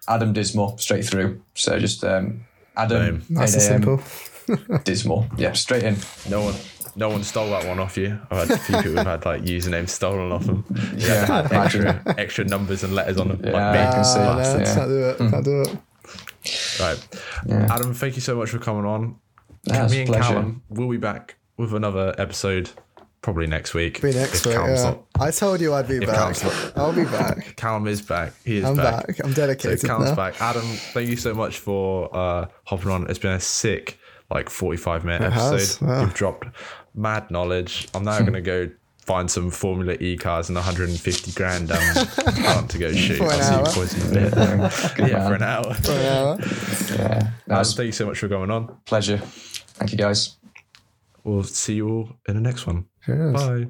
[0.09, 1.42] Adam Dismore straight through.
[1.54, 2.44] So just um,
[2.76, 4.00] Adam Nice and simple.
[4.84, 5.28] Dismore.
[5.36, 5.96] Yeah, straight in.
[6.28, 6.54] No one.
[6.98, 8.18] No one stole that one off you.
[8.30, 10.64] I've had a few people who've had like usernames stolen off them.
[10.70, 13.40] You Yeah, had extra, extra numbers and letters on them.
[13.44, 13.50] Yeah.
[13.52, 13.80] Like me.
[13.80, 14.18] I can see.
[14.18, 14.74] Ah, no, yeah.
[14.74, 15.30] can't do it.
[15.30, 16.80] Can't do it.
[16.80, 17.09] Right.
[17.46, 17.74] Yeah.
[17.74, 19.16] Adam, thank you so much for coming on.
[19.64, 20.22] Yeah, it's Me and pleasure.
[20.32, 22.70] Callum will be back with another episode
[23.27, 24.01] probably next week.
[24.01, 24.55] Be next week.
[24.55, 24.83] Yeah.
[24.85, 26.41] not- I told you I'd be back.
[26.45, 27.57] Not- I'll be back.
[27.57, 28.33] Callum is back.
[28.45, 29.09] He is I'm back.
[29.09, 29.18] back.
[29.24, 30.14] I'm So dedicated Callum's now.
[30.14, 30.41] back.
[30.41, 30.62] Adam,
[30.95, 33.11] thank you so much for uh, hopping on.
[33.11, 33.99] It's been a sick,
[34.31, 35.87] like, 45 minute It has, episode.
[35.87, 36.01] wow.
[36.03, 36.47] You've dropped
[36.95, 37.89] mad knowledge.
[37.95, 38.70] I'm now going to go
[39.01, 41.79] find some Formula E cars and 150 grand um,
[42.68, 43.16] to go shoot.
[43.18, 43.74] For an I'll see you hour.
[43.74, 44.35] boys in a bit.
[45.11, 45.29] Yeah, man.
[45.29, 45.74] for an hour.
[45.74, 46.39] For an hour.
[46.41, 48.77] Yeah, Adam, nice thank you so much for coming on.
[48.85, 49.18] pleasure.
[49.18, 50.37] Thank you, guys.
[51.27, 52.87] We'll see you all in the next one.
[53.05, 53.35] Cheers.
[53.35, 53.66] Bye.